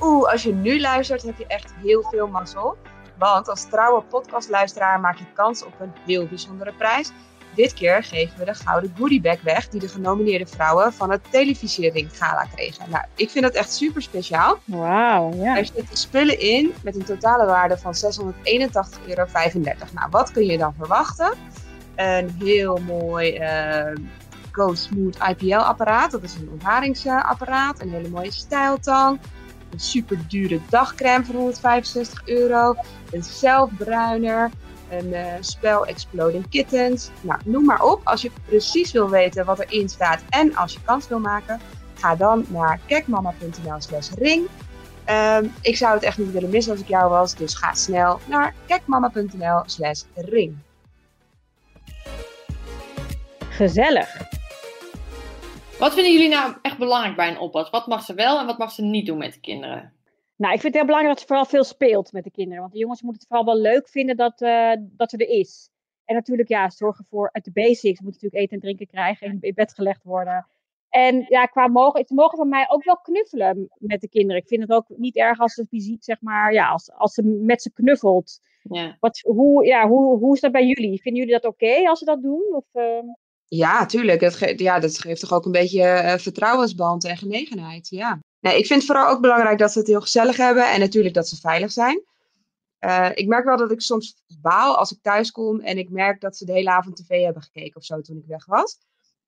Oeh, 0.02 0.32
als 0.32 0.44
je 0.44 0.54
nu 0.54 0.80
luistert, 0.80 1.24
heb 1.24 1.38
je 1.38 1.48
echt 1.48 1.74
heel 1.74 2.04
veel 2.04 2.28
mazzel. 2.28 2.78
Want 3.18 3.50
als 3.50 3.70
trouwe 3.70 4.02
podcastluisteraar 4.02 5.00
maak 5.00 5.18
je 5.18 5.34
kans 5.34 5.64
op 5.64 5.80
een 5.80 5.92
heel 6.06 6.28
bijzondere 6.28 6.74
prijs. 6.74 7.12
Dit 7.56 7.74
keer 7.74 8.04
geven 8.04 8.40
we 8.40 8.46
de 8.46 8.54
gouden 8.54 8.94
goodiebag 8.98 9.42
weg 9.42 9.70
die 9.70 9.80
de 9.80 9.88
genomineerde 9.88 10.48
vrouwen 10.48 10.94
van 10.94 11.12
het 11.12 11.22
televisiering 11.30 12.10
gala 12.14 12.48
kregen. 12.56 12.90
Nou, 12.90 13.06
ik 13.16 13.30
vind 13.30 13.44
dat 13.44 13.54
echt 13.54 13.74
super 13.74 14.02
speciaal. 14.02 14.60
Wauw, 14.66 15.34
ja. 15.34 15.58
Er 15.58 15.66
zitten 15.66 15.98
spullen 15.98 16.40
in 16.40 16.74
met 16.84 16.96
een 16.96 17.04
totale 17.04 17.46
waarde 17.46 17.78
van 17.78 17.94
681,35 17.96 18.02
euro. 19.08 19.26
Nou, 19.94 20.10
wat 20.10 20.32
kun 20.32 20.46
je 20.46 20.58
dan 20.58 20.74
verwachten? 20.78 21.34
Een 21.96 22.36
heel 22.40 22.78
mooi 22.78 23.40
uh, 23.40 23.96
Go 24.52 24.74
Smooth 24.74 25.18
IPL 25.30 25.56
apparaat. 25.56 26.12
Dat 26.12 26.24
is 26.24 26.36
een 26.36 26.50
ontharingsapparaat. 26.52 27.82
Een 27.82 27.90
hele 27.90 28.10
mooie 28.10 28.32
stijltang. 28.32 29.20
Een 29.72 29.80
super 29.80 30.18
dure 30.28 30.60
dagcreme 30.70 31.26
voor 31.26 31.36
165 31.36 32.28
euro. 32.28 32.76
Een 33.12 33.24
zelfbruiner 33.24 34.52
een 34.90 35.08
uh, 35.08 35.34
spel 35.40 35.86
Exploding 35.86 36.50
Kittens. 36.50 37.10
Nou, 37.22 37.40
noem 37.46 37.66
maar 37.66 37.84
op. 37.84 38.02
Als 38.04 38.22
je 38.22 38.32
precies 38.46 38.92
wil 38.92 39.10
weten 39.10 39.46
wat 39.46 39.60
erin 39.60 39.90
staat 39.90 40.24
en 40.30 40.56
als 40.56 40.74
je 40.74 40.80
kans 40.86 41.08
wil 41.08 41.20
maken, 41.20 41.60
ga 41.94 42.16
dan 42.16 42.46
naar 42.50 42.80
kekmama.nl 42.86 43.82
slash 43.82 44.10
ring. 44.10 44.48
Um, 45.10 45.54
ik 45.62 45.78
zou 45.78 45.94
het 45.94 46.04
echt 46.04 46.18
niet 46.18 46.32
willen 46.32 46.50
missen 46.50 46.72
als 46.72 46.82
ik 46.82 46.88
jou 46.88 47.10
was, 47.10 47.36
dus 47.36 47.56
ga 47.56 47.74
snel 47.74 48.20
naar 48.26 48.54
kekmama.nl 48.68 49.64
slash 49.66 50.02
ring. 50.16 50.58
Gezellig. 53.50 54.18
Wat 55.80 55.94
vinden 55.94 56.14
jullie 56.14 56.30
nou 56.30 56.54
echt 56.62 56.78
belangrijk 56.78 57.16
bij 57.16 57.30
een 57.30 57.40
oppas? 57.40 57.70
Wat 57.70 57.88
mag 57.88 58.04
ze 58.04 58.14
wel 58.14 58.40
en 58.40 58.46
wat 58.46 58.58
mag 58.58 58.72
ze 58.72 58.82
niet 58.82 59.06
doen 59.06 59.18
met 59.18 59.34
de 59.34 59.40
kinderen? 59.40 59.95
Nou, 60.36 60.54
ik 60.54 60.60
vind 60.60 60.74
het 60.74 60.74
heel 60.74 60.86
belangrijk 60.86 61.14
dat 61.14 61.20
ze 61.20 61.28
vooral 61.28 61.46
veel 61.46 61.64
speelt 61.64 62.12
met 62.12 62.24
de 62.24 62.32
kinderen. 62.32 62.62
Want 62.62 62.74
de 62.74 62.80
jongens 62.80 63.02
moeten 63.02 63.22
het 63.22 63.30
vooral 63.30 63.54
wel 63.54 63.62
leuk 63.62 63.90
vinden 63.90 64.18
dat, 64.18 64.42
uh, 64.42 64.72
dat 64.80 65.10
ze 65.10 65.18
er 65.18 65.30
is. 65.30 65.70
En 66.06 66.16
natuurlijk, 66.16 66.50
ja, 66.50 66.70
zorgen 66.70 67.06
voor 67.10 67.30
uit 67.32 67.44
de 67.44 67.52
basics. 67.52 67.98
Ze 67.98 68.04
moeten 68.04 68.22
natuurlijk 68.22 68.42
eten 68.42 68.56
en 68.56 68.62
drinken 68.62 68.88
krijgen 68.88 69.28
en 69.28 69.38
in 69.42 69.54
bed 69.54 69.74
gelegd 69.74 70.04
worden. 70.04 70.48
En 70.90 71.26
ja, 71.28 71.46
qua 71.46 71.68
mogen, 71.68 72.06
ze 72.08 72.14
mogen 72.14 72.38
van 72.38 72.50
mij 72.50 72.66
ook 72.70 72.84
wel 72.84 72.98
knuffelen 72.98 73.70
met 73.78 74.02
de 74.02 74.10
kinderen. 74.10 74.42
Ik 74.42 74.48
vind 74.48 74.62
het 74.62 74.72
ook 74.72 74.86
niet 74.88 75.16
erg 75.16 75.40
als 75.40 75.54
ze 75.54 75.66
ziet, 75.70 76.04
zeg 76.04 76.22
maar, 76.22 76.54
ja, 76.54 76.70
als, 76.70 76.92
als 76.92 77.14
ze 77.14 77.24
met 77.24 77.62
ze 77.62 77.74
knuffelt. 77.74 78.40
Ja. 78.62 78.98
Wat, 79.00 79.20
hoe, 79.20 79.66
ja, 79.66 79.88
hoe, 79.88 80.18
hoe 80.18 80.34
is 80.34 80.42
dat 80.42 80.52
bij 80.52 80.66
jullie? 80.66 81.02
Vinden 81.02 81.22
jullie 81.22 81.40
dat 81.40 81.52
oké 81.54 81.90
als 81.90 82.00
ze 82.00 82.06
dat 82.06 82.22
doen? 82.22 82.56
Of, 82.56 82.66
uh... 82.74 83.00
Ja, 83.48 83.86
tuurlijk. 83.86 84.22
Het 84.22 84.60
ja, 84.60 84.80
dat 84.80 85.00
geeft 85.00 85.20
toch 85.20 85.34
ook 85.34 85.46
een 85.46 85.52
beetje 85.52 85.82
uh, 85.82 86.14
vertrouwensband 86.14 87.06
en 87.06 87.18
genegenheid. 87.18 87.90
Ja. 87.90 88.20
Nee, 88.46 88.58
ik 88.58 88.66
vind 88.66 88.86
vooral 88.86 89.08
ook 89.08 89.22
belangrijk 89.22 89.58
dat 89.58 89.72
ze 89.72 89.80
het 89.80 89.88
heel 89.88 90.02
gezellig 90.02 90.38
hebben 90.38 90.72
en 90.72 90.80
natuurlijk 90.80 91.16
dat 91.16 91.28
ze 91.28 91.40
veilig 91.40 91.72
zijn. 91.72 92.04
Uh, 92.80 93.10
ik 93.14 93.28
merk 93.28 93.46
wel 93.46 93.58
dat 93.58 93.72
ik 93.72 93.82
soms 93.82 94.24
baal 94.42 94.78
als 94.78 94.92
ik 94.92 95.02
thuis 95.02 95.32
kom 95.32 95.60
en 95.60 95.78
ik 95.78 95.90
merk 95.90 96.22
dat 96.22 96.38
ze 96.38 96.46
de 96.46 96.52
hele 96.52 96.70
avond 96.70 96.96
tv 96.96 97.24
hebben 97.24 97.42
gekeken 97.42 97.76
of 97.76 97.84
zo 97.84 98.02
toen 98.02 98.18
ik 98.18 98.26
weg 98.28 98.46
was. 98.46 98.78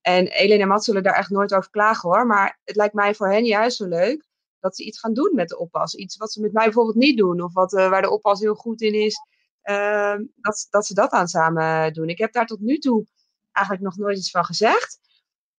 En 0.01 0.27
Elena 0.27 0.61
en 0.61 0.67
Matt 0.67 0.83
zullen 0.83 1.03
daar 1.03 1.15
echt 1.15 1.29
nooit 1.29 1.53
over 1.53 1.69
klagen 1.69 2.09
hoor, 2.09 2.27
maar 2.27 2.59
het 2.63 2.75
lijkt 2.75 2.93
mij 2.93 3.15
voor 3.15 3.31
hen 3.31 3.45
juist 3.45 3.77
zo 3.77 3.87
leuk 3.87 4.25
dat 4.59 4.75
ze 4.75 4.83
iets 4.83 4.99
gaan 4.99 5.13
doen 5.13 5.31
met 5.33 5.49
de 5.49 5.57
oppas. 5.57 5.95
Iets 5.95 6.17
wat 6.17 6.31
ze 6.31 6.41
met 6.41 6.53
mij 6.53 6.63
bijvoorbeeld 6.63 6.95
niet 6.95 7.17
doen 7.17 7.41
of 7.41 7.53
wat, 7.53 7.73
uh, 7.73 7.89
waar 7.89 8.01
de 8.01 8.11
oppas 8.11 8.39
heel 8.39 8.55
goed 8.55 8.81
in 8.81 8.93
is, 8.93 9.19
uh, 9.63 10.15
dat, 10.35 10.67
dat 10.69 10.85
ze 10.85 10.93
dat 10.93 11.11
aan 11.11 11.27
samen 11.27 11.93
doen. 11.93 12.09
Ik 12.09 12.17
heb 12.17 12.33
daar 12.33 12.45
tot 12.45 12.59
nu 12.59 12.77
toe 12.77 13.05
eigenlijk 13.51 13.85
nog 13.85 13.97
nooit 13.97 14.17
iets 14.17 14.31
van 14.31 14.45
gezegd. 14.45 14.99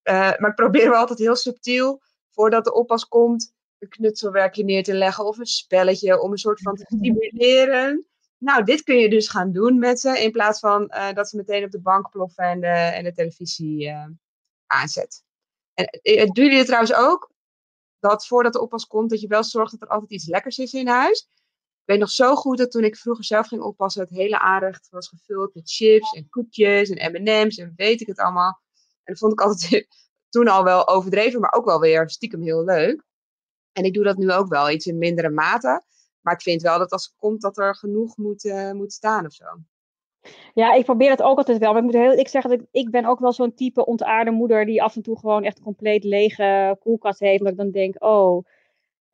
Uh, 0.03 0.15
maar 0.15 0.51
ik 0.51 0.55
probeer 0.55 0.91
wel 0.91 0.99
altijd 0.99 1.19
heel 1.19 1.37
subtiel 1.37 2.03
voordat 2.39 2.65
de 2.65 2.75
oppas 2.75 3.09
komt, 3.09 3.55
een 3.79 3.89
knutselwerkje 3.89 4.65
neer 4.65 4.83
te 4.83 4.95
leggen 4.95 5.25
of 5.25 5.39
een 5.39 5.47
spelletje 5.47 6.21
om 6.21 6.31
een 6.31 6.39
soort 6.39 6.61
van 6.61 6.75
te 6.75 6.85
stimuleren. 6.97 8.07
Nou, 8.39 8.65
dit 8.65 8.83
kun 8.83 8.97
je 8.97 9.11
dus 9.11 9.29
gaan 9.29 9.53
doen 9.53 9.79
met 9.79 10.01
ze 10.01 10.23
in 10.23 10.33
plaats 10.33 10.61
van 10.61 10.83
uh, 10.83 11.13
dat 11.13 11.29
ze 11.29 11.37
meteen 11.37 11.65
op 11.65 11.71
de 11.71 11.81
bank 11.81 12.11
ploffen 12.11 12.45
en 12.45 12.61
de, 12.61 12.67
en 12.67 13.05
de 13.05 13.13
televisie 13.13 13.87
uh, 13.87 14.07
aanzet. 14.67 15.25
En 15.75 16.01
uh, 16.03 16.25
doen 16.25 16.45
jullie 16.45 16.59
het 16.59 16.67
trouwens 16.67 16.95
ook? 16.95 17.33
Dat 17.99 18.27
voordat 18.27 18.53
de 18.53 18.61
oppas 18.61 18.87
komt, 18.87 19.11
dat 19.11 19.21
je 19.21 19.29
wel 19.29 19.45
zorgt 19.45 19.71
dat 19.71 19.83
er 19.83 19.89
altijd 19.89 20.11
iets 20.11 20.27
lekkers 20.27 20.59
is 20.59 20.73
in 20.73 20.89
huis. 20.89 21.29
Ik 21.81 21.95
weet 21.95 21.99
nog 21.99 22.11
zo 22.11 22.35
goed 22.35 22.59
dat 22.59 22.71
toen 22.71 22.85
ik 22.85 22.97
vroeger 22.97 23.25
zelf 23.25 23.47
ging 23.47 23.63
oppassen, 23.63 24.03
het 24.03 24.11
hele 24.11 24.39
aanrecht 24.39 24.89
was 24.91 25.09
gevuld 25.09 25.55
met 25.55 25.71
chips 25.71 26.13
en 26.13 26.29
koekjes 26.29 26.91
en 26.91 27.13
M&M's 27.13 27.57
en 27.57 27.73
weet 27.77 28.01
ik 28.01 28.07
het 28.07 28.19
allemaal. 28.19 28.61
En 29.05 29.13
dat 29.13 29.19
vond 29.19 29.33
ik 29.33 29.41
altijd 29.41 29.87
toen 30.29 30.49
al 30.49 30.65
wel 30.65 30.89
overdreven, 30.89 31.41
maar 31.41 31.53
ook 31.53 31.65
wel 31.65 31.81
weer 31.81 32.11
stiekem 32.11 32.43
heel 32.43 32.65
leuk. 32.65 33.03
En 33.73 33.85
ik 33.85 33.95
doe 33.95 34.05
dat 34.05 34.17
nu 34.17 34.33
ook 34.33 34.49
wel, 34.49 34.71
iets 34.71 34.87
in 34.87 34.99
mindere 34.99 35.31
mate. 35.31 35.83
Maar 36.21 36.35
ik 36.35 36.43
vind 36.43 36.63
wel 36.63 36.79
dat 36.79 36.93
als 36.93 37.05
het 37.05 37.15
komt, 37.19 37.41
dat 37.41 37.59
er 37.59 37.77
genoeg 37.77 38.17
moet, 38.17 38.45
uh, 38.45 38.73
moet 38.73 38.93
staan 38.93 39.27
of 39.27 39.33
zo. 39.33 39.45
Ja, 40.55 40.73
ik 40.75 40.85
probeer 40.85 41.09
dat 41.09 41.23
ook 41.23 41.39
altijd 41.39 41.59
wel. 41.59 41.69
Maar 41.69 41.79
ik 41.79 41.85
moet 41.85 41.95
heel 41.95 42.13
ik 42.13 42.29
zeg 42.29 42.43
dat 42.43 42.53
ik, 42.53 42.67
ik 42.71 42.91
ben 42.91 43.05
ook 43.05 43.19
wel 43.19 43.33
zo'n 43.33 43.55
type 43.55 43.87
ontaarde 43.87 44.31
moeder 44.31 44.67
die 44.67 44.83
af 44.83 44.97
en 44.97 45.03
toe 45.03 45.19
gewoon 45.19 45.45
echt 45.45 45.59
een 45.59 45.65
compleet 45.65 46.05
lege 46.05 46.77
koelkast 46.81 47.21
heeft. 47.21 47.43
Dat 47.43 47.53
ik 47.53 47.57
dan 47.57 47.71
denk, 47.71 48.05
oh, 48.05 48.45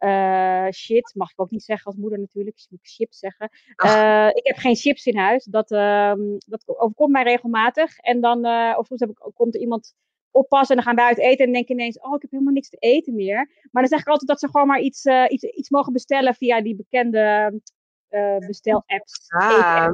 Eh, 0.04 0.70
shit, 0.70 1.14
mag 1.14 1.30
ik 1.30 1.40
ook 1.40 1.50
niet 1.50 1.62
zeggen 1.62 1.86
als 1.86 1.96
moeder 1.96 2.18
natuurlijk. 2.18 2.56
Dus 2.56 2.68
moet 2.70 2.80
ik 2.80 2.90
chips 2.90 3.18
zeggen. 3.18 3.50
Eh, 3.76 4.28
ik 4.32 4.46
heb 4.46 4.56
geen 4.56 4.76
chips 4.76 5.06
in 5.06 5.16
huis. 5.16 5.44
Dat, 5.44 5.70
ehm, 5.70 6.20
dat 6.46 6.62
overkomt 6.66 7.12
mij 7.12 7.22
regelmatig. 7.22 7.98
En 7.98 8.20
dan, 8.20 8.44
eh, 8.44 8.74
of 8.78 8.86
soms 8.86 9.00
heb 9.00 9.10
ik, 9.10 9.30
komt 9.34 9.54
er 9.54 9.60
iemand 9.60 9.94
oppassen 10.34 10.76
en 10.76 10.82
dan 10.82 10.84
gaan 10.84 11.04
wij 11.04 11.14
uit 11.14 11.30
eten 11.30 11.46
en 11.46 11.52
denk 11.52 11.68
ineens, 11.68 12.00
oh, 12.00 12.14
ik 12.14 12.22
heb 12.22 12.30
helemaal 12.30 12.52
niks 12.52 12.68
te 12.68 12.76
eten 12.76 13.14
meer. 13.14 13.50
Maar 13.70 13.82
dan 13.82 13.90
zeg 13.90 14.00
ik 14.00 14.08
altijd 14.08 14.28
dat 14.28 14.40
ze 14.40 14.48
gewoon 14.50 14.66
maar 14.66 14.80
iets, 14.80 15.04
eh, 15.04 15.24
iets, 15.28 15.44
iets 15.44 15.70
mogen 15.70 15.92
bestellen 15.92 16.34
via 16.34 16.62
die 16.62 16.76
bekende 16.76 17.52
eh 18.08 18.38
bestel-apps. 18.38 19.26
Ah. 19.28 19.88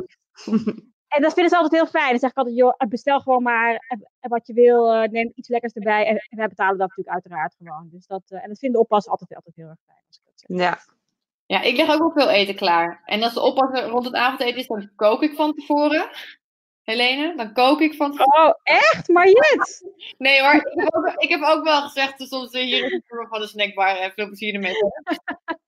En 1.08 1.22
dat 1.22 1.32
vinden 1.32 1.50
ze 1.50 1.56
altijd 1.56 1.82
heel 1.82 1.90
fijn. 2.00 2.10
Dan 2.10 2.18
zeg 2.18 2.30
ik 2.30 2.36
altijd, 2.36 2.56
joh, 2.56 2.76
bestel 2.88 3.20
gewoon 3.20 3.42
maar 3.42 3.74
eh, 3.74 4.30
wat 4.30 4.46
je 4.46 4.52
wil. 4.52 4.92
eh, 4.92 5.10
neem 5.10 5.32
iets 5.34 5.48
lekkers 5.48 5.72
erbij. 5.72 6.06
En, 6.06 6.16
en 6.16 6.36
wij 6.36 6.48
betalen 6.48 6.78
dat 6.78 6.88
natuurlijk 6.88 7.14
uiteraard 7.14 7.54
gewoon. 7.58 7.88
Dus 7.90 8.06
dat, 8.06 8.22
eh, 8.28 8.42
en 8.42 8.48
dat 8.48 8.58
vinden 8.58 8.80
oppassen 8.80 9.10
altijd, 9.12 9.34
altijd 9.34 9.56
heel 9.56 9.68
erg 9.68 9.78
fijn. 9.86 10.02
Als 10.06 10.16
ik 10.16 10.22
dat 10.24 10.40
zeg. 10.40 10.58
Ja. 10.58 10.98
Ja, 11.46 11.60
ik 11.60 11.76
leg 11.76 11.90
ook 11.90 11.98
wel 11.98 12.12
veel 12.12 12.30
eten 12.30 12.54
klaar. 12.54 13.02
En 13.04 13.22
als 13.22 13.34
de 13.34 13.40
oppas 13.40 13.80
rond 13.80 14.04
het 14.04 14.14
avondeten 14.14 14.60
is, 14.60 14.66
dan 14.66 14.90
kook 14.96 15.22
ik 15.22 15.34
van 15.34 15.54
tevoren. 15.54 16.08
Helene, 16.90 17.36
dan 17.36 17.52
kook 17.52 17.80
ik 17.80 17.94
van 17.94 18.10
tevoren. 18.10 18.48
Oh, 18.48 18.54
echt? 18.62 19.08
Mariet? 19.08 19.84
Nee 20.18 20.40
hoor, 20.40 20.54
ik 20.54 20.80
heb 20.80 20.94
ook, 20.94 21.12
ik 21.16 21.28
heb 21.28 21.42
ook 21.42 21.64
wel 21.64 21.82
gezegd, 21.82 22.18
dus 22.18 22.28
soms 22.28 22.52
hier 22.52 22.84
in 22.84 22.88
de 22.88 23.02
vloer 23.06 23.28
van 23.28 23.40
de 23.40 23.46
snackbar, 23.46 23.96
eh, 23.96 24.10
veel 24.14 24.26
plezier 24.26 24.54
ermee. 24.54 24.74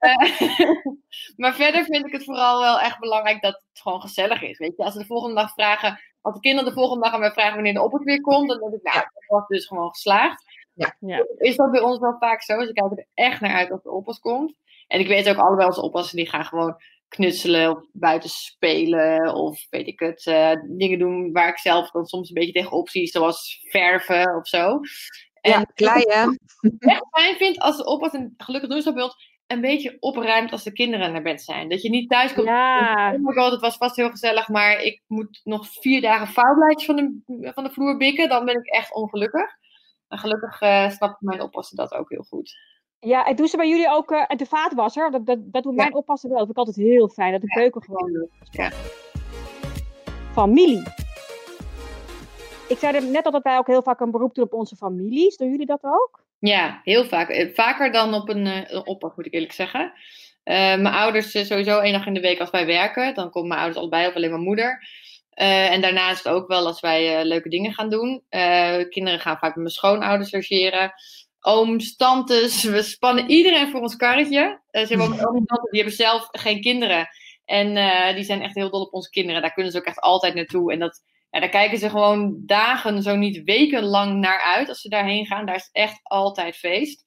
Eh, 0.03 0.17
maar 1.37 1.55
verder 1.55 1.85
vind 1.85 2.07
ik 2.07 2.13
het 2.13 2.25
vooral 2.25 2.61
wel 2.61 2.81
echt 2.81 2.99
belangrijk 2.99 3.43
dat 3.43 3.53
het 3.53 3.81
gewoon 3.83 4.01
gezellig 4.01 4.43
is. 4.43 4.59
Weet 4.59 4.77
je, 4.77 4.83
als 4.83 4.93
ze 4.93 4.99
de 4.99 5.07
volgende 5.07 5.35
dag 5.35 5.53
vragen, 5.53 6.01
als 6.21 6.35
de 6.35 6.41
kinderen 6.41 6.69
de 6.69 6.75
volgende 6.75 7.05
dag 7.05 7.13
aan 7.13 7.21
mij 7.21 7.33
vragen 7.33 7.55
wanneer 7.55 7.73
de 7.75 7.83
oppas 7.83 8.05
weer 8.05 8.21
komt, 8.21 8.49
dan 8.49 8.59
denk 8.59 8.73
ik, 8.73 8.83
nou, 8.83 8.97
dat 8.97 9.25
was 9.27 9.47
dus 9.47 9.67
gewoon 9.67 9.89
geslaagd. 9.89 10.45
Ja. 10.73 10.97
Ja. 11.01 11.27
Is 11.39 11.57
dat 11.57 11.71
bij 11.71 11.81
ons 11.81 11.99
wel 11.99 12.17
vaak 12.19 12.43
zo? 12.43 12.65
Ze 12.65 12.73
kijken 12.73 12.97
er 12.97 13.07
echt 13.15 13.41
naar 13.41 13.55
uit 13.55 13.71
als 13.71 13.83
de 13.83 13.91
oppas 13.91 14.19
komt. 14.19 14.55
En 14.87 15.01
ik 15.01 15.09
weet 15.09 15.29
ook 15.29 15.37
allebei 15.37 15.67
onze 15.67 15.83
oppassen, 15.83 16.17
die 16.17 16.29
gaan 16.29 16.45
gewoon 16.45 16.77
knutselen 17.13 17.71
of 17.71 17.85
buiten 17.93 18.31
spelen 18.31 19.35
of 19.35 19.67
weet 19.71 19.87
ik 19.87 20.01
het, 20.01 20.27
eh, 20.27 20.53
dingen 20.69 20.99
doen 20.99 21.33
waar 21.33 21.49
ik 21.49 21.59
zelf 21.59 21.91
dan 21.91 22.07
soms 22.07 22.29
een 22.29 22.35
beetje 22.35 22.53
tegenop 22.53 22.89
zie, 22.89 23.07
zoals 23.07 23.59
verven 23.69 24.37
of 24.37 24.49
zo. 24.49 24.81
En 25.41 25.51
ja, 25.51 25.65
klei 25.75 26.03
hè? 26.09 26.25
echt 26.79 27.07
fijn 27.11 27.37
vind 27.37 27.59
als 27.59 27.77
de 27.77 27.87
oppas, 27.87 28.13
en 28.13 28.35
gelukkig 28.37 28.71
doen 28.71 28.79
ze 28.79 28.85
dat 28.85 28.95
bij 28.95 29.03
ons, 29.03 29.31
een 29.47 29.61
beetje 29.61 29.97
opruimt 30.01 30.53
als 30.53 30.63
de 30.63 30.73
kinderen 30.73 31.13
naar 31.13 31.23
bed 31.23 31.43
zijn. 31.43 31.69
Dat 31.69 31.83
je 31.83 31.91
niet 31.91 32.11
thuis 32.11 32.33
komt 32.33 32.47
Ja. 32.47 33.13
Oh 33.15 33.21
my 33.25 33.33
god, 33.33 33.51
het 33.53 33.61
was 33.61 33.77
vast 33.77 33.97
heel 33.97 34.11
gezellig, 34.11 34.49
maar 34.49 34.83
ik 34.83 35.03
moet 35.07 35.41
nog 35.45 35.67
vier 35.81 36.01
dagen 36.01 36.27
vouwblijtjes 36.27 36.87
van 36.87 36.97
de, 36.97 37.51
van 37.55 37.65
de 37.65 37.71
vloer 37.71 37.97
bikken. 37.97 38.29
Dan 38.29 38.45
ben 38.45 38.57
ik 38.57 38.67
echt 38.67 38.95
ongelukkig. 38.95 39.51
En 40.09 40.19
gelukkig 40.19 40.61
eh 40.61 40.91
snapt 40.91 41.21
mijn 41.21 41.41
oppassen 41.41 41.77
dat 41.77 41.95
ook 41.95 42.11
heel 42.11 42.23
goed. 42.29 42.57
Ja, 43.07 43.25
en 43.27 43.37
doen 43.37 43.49
ze 43.49 43.57
bij 43.57 43.69
jullie 43.69 43.89
ook 43.91 44.11
eh, 44.11 44.37
de 44.37 44.47
vaatwasser? 44.47 45.11
Dat, 45.11 45.27
dat, 45.27 45.39
dat 45.53 45.63
doet 45.63 45.75
Ja. 45.75 45.83
mijn 45.83 45.95
oppassen 45.95 46.29
wel. 46.29 46.39
Dat 46.39 46.47
vind 46.47 46.59
ik 46.59 46.67
altijd 46.67 46.87
heel 46.87 47.09
fijn. 47.09 47.33
Dat 47.33 47.41
de 47.41 47.47
keuken 47.47 47.83
gewoon 47.83 48.29
Ja. 48.51 48.71
Familie. 50.33 50.83
Ik 52.69 52.79
zei 52.79 53.11
net 53.11 53.25
al 53.25 53.31
dat 53.33 53.43
wij 53.43 53.59
ook 53.59 53.67
heel 53.67 53.83
vaak 53.83 54.01
een 54.01 54.11
beroep 54.11 54.35
doen 54.35 54.45
op 54.45 54.53
onze 54.53 54.77
families. 54.77 55.37
Doen 55.37 55.51
jullie 55.51 55.67
dat 55.67 55.83
ook? 55.83 56.21
Ja, 56.39 56.81
heel 56.85 57.05
vaak. 57.05 57.29
Eh, 57.29 57.55
Vaker 57.55 57.93
dan 57.93 58.15
op 58.15 58.29
een, 58.29 58.47
eh, 58.47 58.71
een 58.71 58.87
oppas, 58.87 59.13
moet 59.17 59.27
ik 59.27 59.35
eerlijk 59.35 59.53
zeggen. 59.53 59.93
Mijn 60.45 60.87
ouders 60.87 61.47
sowieso 61.47 61.79
één 61.79 61.93
dag 61.93 62.07
in 62.07 62.15
de 62.15 62.21
week 62.21 62.41
als 62.41 62.51
wij 62.51 62.67
werken. 62.67 63.15
Dan 63.15 63.31
komen 63.31 63.49
mijn 63.49 63.61
ouders 63.61 63.81
allebei 63.81 64.07
of 64.07 64.15
alleen 64.15 64.31
mijn 64.31 64.43
moeder. 64.43 64.87
Eh, 65.31 65.71
en 65.73 65.81
daarnaast 65.81 66.29
ook 66.29 66.49
wel 66.49 66.67
als 66.67 66.81
wij 66.81 67.25
leuke 67.25 67.49
dingen 67.49 67.73
gaan 67.73 67.91
doen. 67.91 68.23
Kinderen 68.89 69.21
gaan 69.21 69.39
vaak 69.39 69.43
met 69.43 69.57
mijn 69.57 69.69
schoonouders 69.71 70.33
logeren. 70.33 70.93
Ooms, 71.45 71.97
tantes, 71.97 72.63
we 72.63 72.83
spannen 72.83 73.31
iedereen 73.31 73.71
voor 73.71 73.81
ons 73.81 73.97
karretje. 73.97 74.61
Eh, 74.71 74.87
ze 74.87 74.97
hebben 74.97 75.21
ook 75.29 75.71
die 75.71 75.81
hebben 75.81 75.93
zelf 75.93 76.29
geen 76.31 76.61
kinderen. 76.61 77.09
En 77.45 77.77
eh, 77.77 78.15
die 78.15 78.25
zijn 78.25 78.43
echt 78.43 78.55
heel 78.55 78.71
dol 78.71 78.83
op 78.83 78.93
onze 78.93 79.11
kinderen. 79.11 79.43
Daar 79.43 79.53
kunnen 79.53 79.73
ze 79.73 79.79
ook 79.79 79.85
echt 79.85 80.01
altijd 80.01 80.35
naartoe. 80.35 80.73
En 80.73 80.79
dat, 80.79 81.03
ja, 81.31 81.41
daar 81.41 81.49
kijken 81.49 81.79
ze 81.79 81.91
gewoon 81.91 82.43
dagen, 82.47 83.03
zo 83.03 83.17
niet 83.17 83.43
wekenlang 83.45 84.21
naar 84.21 84.41
uit 84.41 84.69
als 84.69 84.81
ze 84.81 84.89
daarheen 84.89 85.27
gaan. 85.27 85.47
Daar 85.47 85.55
is 85.55 85.69
echt 85.73 86.01
altijd 86.03 86.57
feest. 86.57 87.05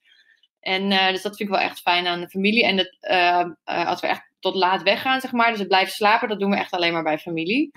En 0.60 0.92
eh, 0.92 1.10
dus 1.10 1.22
dat 1.22 1.36
vind 1.36 1.50
ik 1.50 1.56
wel 1.56 1.66
echt 1.66 1.80
fijn 1.80 2.08
aan 2.08 2.20
de 2.20 2.30
familie. 2.30 2.66
En 2.66 2.98
eh, 3.00 3.88
als 3.88 4.02
we 4.02 4.08
echt 4.08 4.32
tot 4.40 4.56
laat 4.56 4.84
weggaan, 4.84 5.22
zeg 5.22 5.32
maar, 5.32 5.50
dus 5.50 5.60
het 5.60 5.68
blijven 5.68 5.94
slapen, 5.94 6.30
dat 6.30 6.40
doen 6.40 6.50
we 6.50 6.58
echt 6.58 6.72
alleen 6.72 6.94
maar 6.94 7.04
bij 7.04 7.18
familie. 7.18 7.72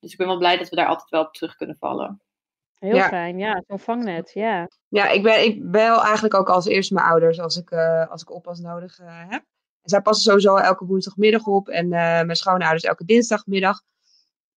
Dus 0.00 0.12
ik 0.12 0.18
ben 0.18 0.26
wel 0.26 0.38
blij 0.38 0.56
dat 0.58 0.68
we 0.68 0.76
daar 0.76 0.86
altijd 0.86 1.10
wel 1.10 1.22
op 1.22 1.32
terug 1.32 1.56
kunnen 1.56 1.76
vallen. 1.76 2.20
Heel 2.82 2.96
Ja. 2.96 3.08
fijn, 3.08 3.38
ja. 3.38 3.62
Zo'n 3.66 3.78
vangnet, 3.78 4.30
ja. 4.34 4.68
Ja, 4.88 5.08
ik, 5.08 5.22
ben, 5.22 5.44
ik 5.44 5.70
bel 5.70 6.02
eigenlijk 6.02 6.34
ook 6.34 6.48
als 6.48 6.66
eerste 6.66 6.94
mijn 6.94 7.06
ouders 7.06 7.40
als 7.40 7.56
ik, 7.56 7.70
eh, 7.70 8.10
als 8.10 8.22
ik 8.22 8.30
oppas 8.30 8.58
nodig 8.60 8.98
eh, 8.98 9.06
heb. 9.28 9.44
En 9.82 9.90
zij 9.90 10.00
passen 10.00 10.24
sowieso 10.24 10.56
elke 10.56 10.84
woensdagmiddag 10.84 11.46
op 11.46 11.68
en 11.68 11.84
eh, 11.84 11.90
mijn 12.00 12.36
schoonouders 12.36 12.82
elke 12.84 13.04
dinsdagmiddag. 13.04 13.82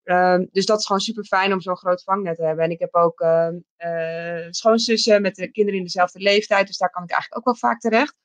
Ehm, 0.03 0.45
dus 0.51 0.65
dat 0.65 0.79
is 0.79 0.85
gewoon 0.85 1.01
super 1.01 1.23
fijn 1.23 1.53
om 1.53 1.61
zo'n 1.61 1.77
groot 1.77 2.03
vangnet 2.03 2.35
te 2.35 2.43
hebben. 2.43 2.63
En 2.65 2.71
ik 2.71 2.79
heb 2.79 2.95
ook 2.95 3.19
ehm, 3.19 3.55
eh, 3.75 4.47
schoonzussen 4.49 5.21
met 5.21 5.35
de 5.35 5.51
kinderen 5.51 5.79
in 5.79 5.85
dezelfde 5.85 6.19
leeftijd, 6.19 6.67
dus 6.67 6.77
daar 6.77 6.89
kan 6.89 7.03
ik 7.03 7.11
eigenlijk 7.11 7.39
ook 7.39 7.59
wel 7.59 7.69
vaak 7.71 7.79
terecht. 7.79 8.15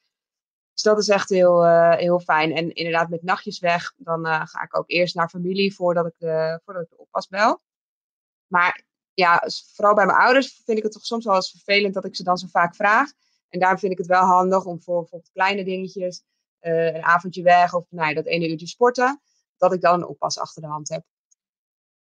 Dus 0.72 0.82
dat 0.82 0.98
is 0.98 1.08
echt 1.08 1.28
heel, 1.28 1.66
heel 1.96 2.20
fijn. 2.20 2.52
En 2.52 2.74
inderdaad, 2.74 3.08
met 3.08 3.22
nachtjes 3.22 3.58
weg, 3.58 3.92
dan 3.96 4.26
ga 4.26 4.62
ik 4.62 4.76
ook 4.76 4.90
eerst 4.90 5.14
naar 5.14 5.28
familie 5.28 5.74
voordat 5.74 6.06
ik 6.06 6.14
voordat 6.64 6.82
ik 6.82 6.88
de 6.90 6.98
oppas 6.98 7.28
bel. 7.28 7.60
Maar 8.46 8.84
ja, 9.20 9.48
vooral 9.74 9.94
bij 9.94 10.06
mijn 10.06 10.18
ouders 10.18 10.60
vind 10.64 10.78
ik 10.78 10.84
het 10.84 10.92
toch 10.92 11.04
soms 11.04 11.24
wel 11.24 11.34
eens 11.34 11.50
vervelend 11.50 11.94
dat 11.94 12.04
ik 12.04 12.16
ze 12.16 12.22
dan 12.22 12.36
zo 12.36 12.46
vaak 12.50 12.74
vraag. 12.74 13.10
En 13.48 13.60
daarom 13.60 13.78
vind 13.78 13.92
ik 13.92 13.98
het 13.98 14.06
wel 14.06 14.22
handig 14.22 14.64
om 14.64 14.82
voor 14.82 15.00
bijvoorbeeld 15.00 15.32
kleine 15.32 15.64
dingetjes, 15.64 16.22
eh, 16.58 16.94
een 16.94 17.04
avondje 17.04 17.42
weg 17.42 17.74
of 17.74 17.84
nou 17.88 18.08
ja, 18.08 18.14
dat 18.14 18.26
ene 18.26 18.48
uurtje 18.48 18.66
sporten, 18.66 19.20
dat 19.58 19.72
ik 19.72 19.80
dan 19.80 19.94
een 19.94 20.06
oppas 20.06 20.38
achter 20.38 20.62
de 20.62 20.68
hand 20.68 20.88
heb. 20.88 21.02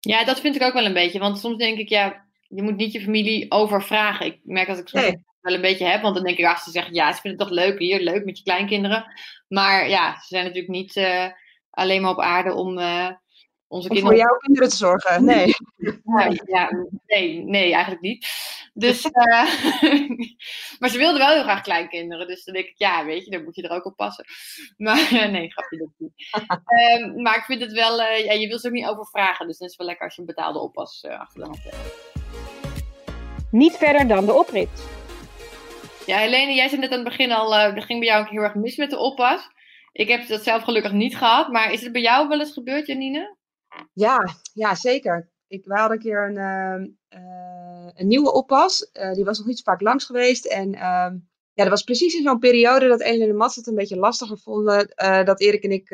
Ja, 0.00 0.24
dat 0.24 0.40
vind 0.40 0.54
ik 0.56 0.62
ook 0.62 0.72
wel 0.72 0.84
een 0.84 0.92
beetje. 0.92 1.18
Want 1.18 1.38
soms 1.38 1.56
denk 1.56 1.78
ik, 1.78 1.88
ja, 1.88 2.24
je 2.48 2.62
moet 2.62 2.76
niet 2.76 2.92
je 2.92 3.00
familie 3.00 3.50
overvragen. 3.50 4.26
Ik 4.26 4.40
merk 4.42 4.68
dat 4.68 4.78
ik 4.78 4.88
soms 4.88 5.02
Nee. 5.04 5.24
wel 5.40 5.54
een 5.54 5.60
beetje 5.60 5.84
heb. 5.84 6.02
Want 6.02 6.14
dan 6.14 6.24
denk 6.24 6.38
ik, 6.38 6.46
als 6.46 6.62
ze 6.62 6.70
zeggen, 6.70 6.94
ja, 6.94 7.12
ze 7.12 7.20
vinden 7.20 7.40
het 7.40 7.48
toch 7.48 7.58
leuk 7.58 7.78
hier, 7.78 8.00
leuk 8.00 8.24
met 8.24 8.36
je 8.38 8.44
kleinkinderen. 8.44 9.12
Maar 9.48 9.88
ja, 9.88 10.14
ze 10.20 10.26
zijn 10.26 10.44
natuurlijk 10.44 10.72
niet 10.72 10.96
eh, 10.96 11.26
alleen 11.70 12.02
maar 12.02 12.10
op 12.10 12.20
aarde 12.20 12.54
om 12.54 12.78
eh, 12.78 13.10
onze 13.72 13.88
Om 13.88 13.94
kinderen 13.94 14.18
voor 14.18 14.28
jouw 14.28 14.38
kinderen 14.38 14.68
te 14.68 14.76
zorgen. 14.76 15.24
Nee. 15.24 15.54
Ja, 16.04 16.30
ja, 16.46 16.70
nee, 17.06 17.44
nee, 17.44 17.72
eigenlijk 17.72 18.02
niet. 18.02 18.26
Dus, 18.74 19.04
eh, 19.10 19.50
maar 20.78 20.88
ze 20.88 20.98
wilden 20.98 21.18
wel 21.18 21.32
heel 21.32 21.42
graag 21.42 21.60
kleinkinderen. 21.60 22.26
Dus 22.26 22.44
dan 22.44 22.54
denk 22.54 22.66
ik, 22.66 22.78
ja, 22.78 23.04
weet 23.04 23.24
je, 23.24 23.30
dan 23.30 23.44
moet 23.44 23.56
je 23.56 23.62
er 23.62 23.70
ook 23.70 23.84
op 23.84 23.96
passen. 23.96 24.24
Maar 24.76 24.98
eh, 24.98 25.30
nee, 25.30 25.50
grapje 25.50 25.78
dat 25.78 25.88
niet. 25.96 26.12
Ehm, 26.64 27.22
maar 27.22 27.36
ik 27.36 27.44
vind 27.44 27.60
het 27.60 27.72
wel, 27.72 28.02
eh, 28.02 28.24
ja, 28.24 28.32
je 28.32 28.48
wil 28.48 28.58
ze 28.58 28.66
ook 28.66 28.72
niet 28.72 28.86
overvragen. 28.86 29.46
Dus 29.46 29.58
dan 29.58 29.68
is 29.68 29.72
het 29.72 29.76
wel 29.76 29.86
lekker 29.86 30.04
als 30.06 30.14
je 30.14 30.20
een 30.20 30.26
betaalde 30.26 30.58
oppas 30.58 31.00
eh, 31.00 31.20
achter 31.20 31.40
de 31.40 31.46
hand 31.46 31.62
hebt. 31.62 31.76
Niet 33.50 33.76
verder 33.76 34.08
dan 34.08 34.26
de 34.26 34.34
oprit. 34.34 34.88
Ja, 36.06 36.18
Helene, 36.18 36.54
jij 36.54 36.68
zei 36.68 36.80
net 36.80 36.90
aan 36.90 36.98
het 36.98 37.08
begin 37.08 37.32
al, 37.32 37.54
eh 37.54 37.76
er 37.76 37.82
ging 37.82 37.98
bij 37.98 38.08
jou 38.08 38.22
ook 38.22 38.30
heel 38.30 38.42
erg 38.42 38.54
mis 38.54 38.76
met 38.76 38.90
de 38.90 38.98
oppas. 38.98 39.48
Ik 39.92 40.08
heb 40.08 40.26
dat 40.26 40.42
zelf 40.42 40.62
gelukkig 40.62 40.92
niet 40.92 41.16
gehad. 41.16 41.48
Maar 41.48 41.72
is 41.72 41.82
het 41.82 41.92
bij 41.92 42.02
jou 42.02 42.28
wel 42.28 42.40
eens 42.40 42.52
gebeurd, 42.52 42.86
Janine? 42.86 43.40
Ja, 43.92 44.36
ja, 44.52 44.74
zeker. 44.74 45.30
Ik, 45.46 45.64
wij 45.64 45.78
hadden 45.78 45.96
een 45.96 46.02
keer 46.02 46.28
een, 46.28 46.36
ehm, 46.36 46.88
eh, 47.08 47.90
een 47.94 48.06
nieuwe 48.06 48.32
oppas. 48.32 48.90
Eh, 48.90 49.12
die 49.12 49.24
was 49.24 49.38
nog 49.38 49.46
niet 49.46 49.56
zo 49.56 49.62
vaak 49.64 49.80
langs 49.80 50.04
geweest. 50.04 50.44
En 50.46 50.74
ehm, 50.74 51.18
ja, 51.52 51.62
dat 51.62 51.68
was 51.68 51.82
precies 51.82 52.14
in 52.14 52.22
zo'n 52.22 52.38
periode 52.38 52.88
dat 52.88 53.00
Ellen 53.00 53.28
en 53.28 53.36
Mats 53.36 53.56
het 53.56 53.66
een 53.66 53.74
beetje 53.74 53.96
lastiger 53.96 54.38
vonden 54.38 54.88
eh, 54.88 55.24
dat 55.24 55.40
Erik 55.40 55.62
en 55.62 55.70
ik 55.70 55.88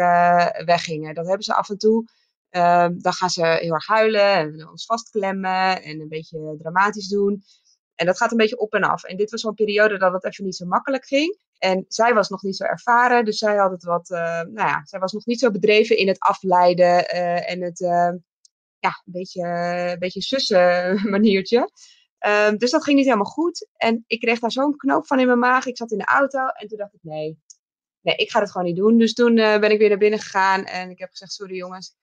weggingen. 0.64 1.14
Dat 1.14 1.26
hebben 1.26 1.44
ze 1.44 1.54
af 1.54 1.68
en 1.68 1.78
toe. 1.78 2.08
Ehm, 2.50 2.98
dan 2.98 3.12
gaan 3.12 3.30
ze 3.30 3.46
heel 3.46 3.72
erg 3.72 3.86
huilen 3.86 4.32
en 4.32 4.68
ons 4.68 4.84
vastklemmen 4.84 5.82
en 5.82 6.00
een 6.00 6.08
beetje 6.08 6.54
dramatisch 6.58 7.08
doen. 7.08 7.42
En 7.94 8.06
dat 8.06 8.16
gaat 8.16 8.30
een 8.30 8.36
beetje 8.36 8.58
op 8.58 8.74
en 8.74 8.82
af. 8.82 9.04
En 9.04 9.16
dit 9.16 9.30
was 9.30 9.40
zo'n 9.40 9.54
periode 9.54 9.98
dat 9.98 10.12
het 10.12 10.24
even 10.24 10.44
niet 10.44 10.56
zo 10.56 10.66
makkelijk 10.66 11.06
ging. 11.06 11.38
En 11.58 11.84
zij 11.88 12.14
was 12.14 12.28
nog 12.28 12.42
niet 12.42 12.56
zo 12.56 12.64
ervaren, 12.64 13.24
dus 13.24 13.38
zij 13.38 13.56
had 13.56 13.70
het 13.70 13.84
wat, 13.84 14.10
eh, 14.10 14.20
nou 14.40 14.68
ja, 14.68 14.80
zij 14.84 15.00
was 15.00 15.12
nog 15.12 15.26
niet 15.26 15.38
zo 15.38 15.50
bedreven 15.50 15.96
in 15.96 16.08
het 16.08 16.18
afleiden 16.18 17.08
eh, 17.08 17.50
en 17.50 17.62
het, 17.62 17.80
eh, 17.80 18.12
ja, 18.78 19.02
een 19.04 19.12
beetje, 19.12 19.42
een 19.92 19.98
beetje 19.98 20.22
sussen 20.22 21.00
maniertje. 21.10 21.70
Ehm, 22.18 22.56
dus 22.56 22.70
dat 22.70 22.84
ging 22.84 22.96
niet 22.96 23.06
helemaal 23.06 23.32
goed. 23.32 23.68
En 23.76 24.04
ik 24.06 24.20
kreeg 24.20 24.38
daar 24.38 24.52
zo'n 24.52 24.76
knoop 24.76 25.06
van 25.06 25.20
in 25.20 25.26
mijn 25.26 25.38
maag. 25.38 25.66
Ik 25.66 25.76
zat 25.76 25.92
in 25.92 25.98
de 25.98 26.04
auto 26.04 26.46
en 26.46 26.68
toen 26.68 26.78
dacht 26.78 26.94
ik, 26.94 27.02
nee, 27.02 27.38
nee, 28.00 28.16
ik 28.16 28.30
ga 28.30 28.40
het 28.40 28.50
gewoon 28.50 28.66
niet 28.66 28.76
doen. 28.76 28.98
Dus 28.98 29.12
toen 29.12 29.34
ben 29.34 29.70
ik 29.70 29.78
weer 29.78 29.88
naar 29.88 29.98
binnen 29.98 30.20
gegaan 30.20 30.64
en 30.64 30.90
ik 30.90 30.98
heb 30.98 31.10
gezegd, 31.10 31.32
sorry 31.32 31.56
jongens, 31.56 31.94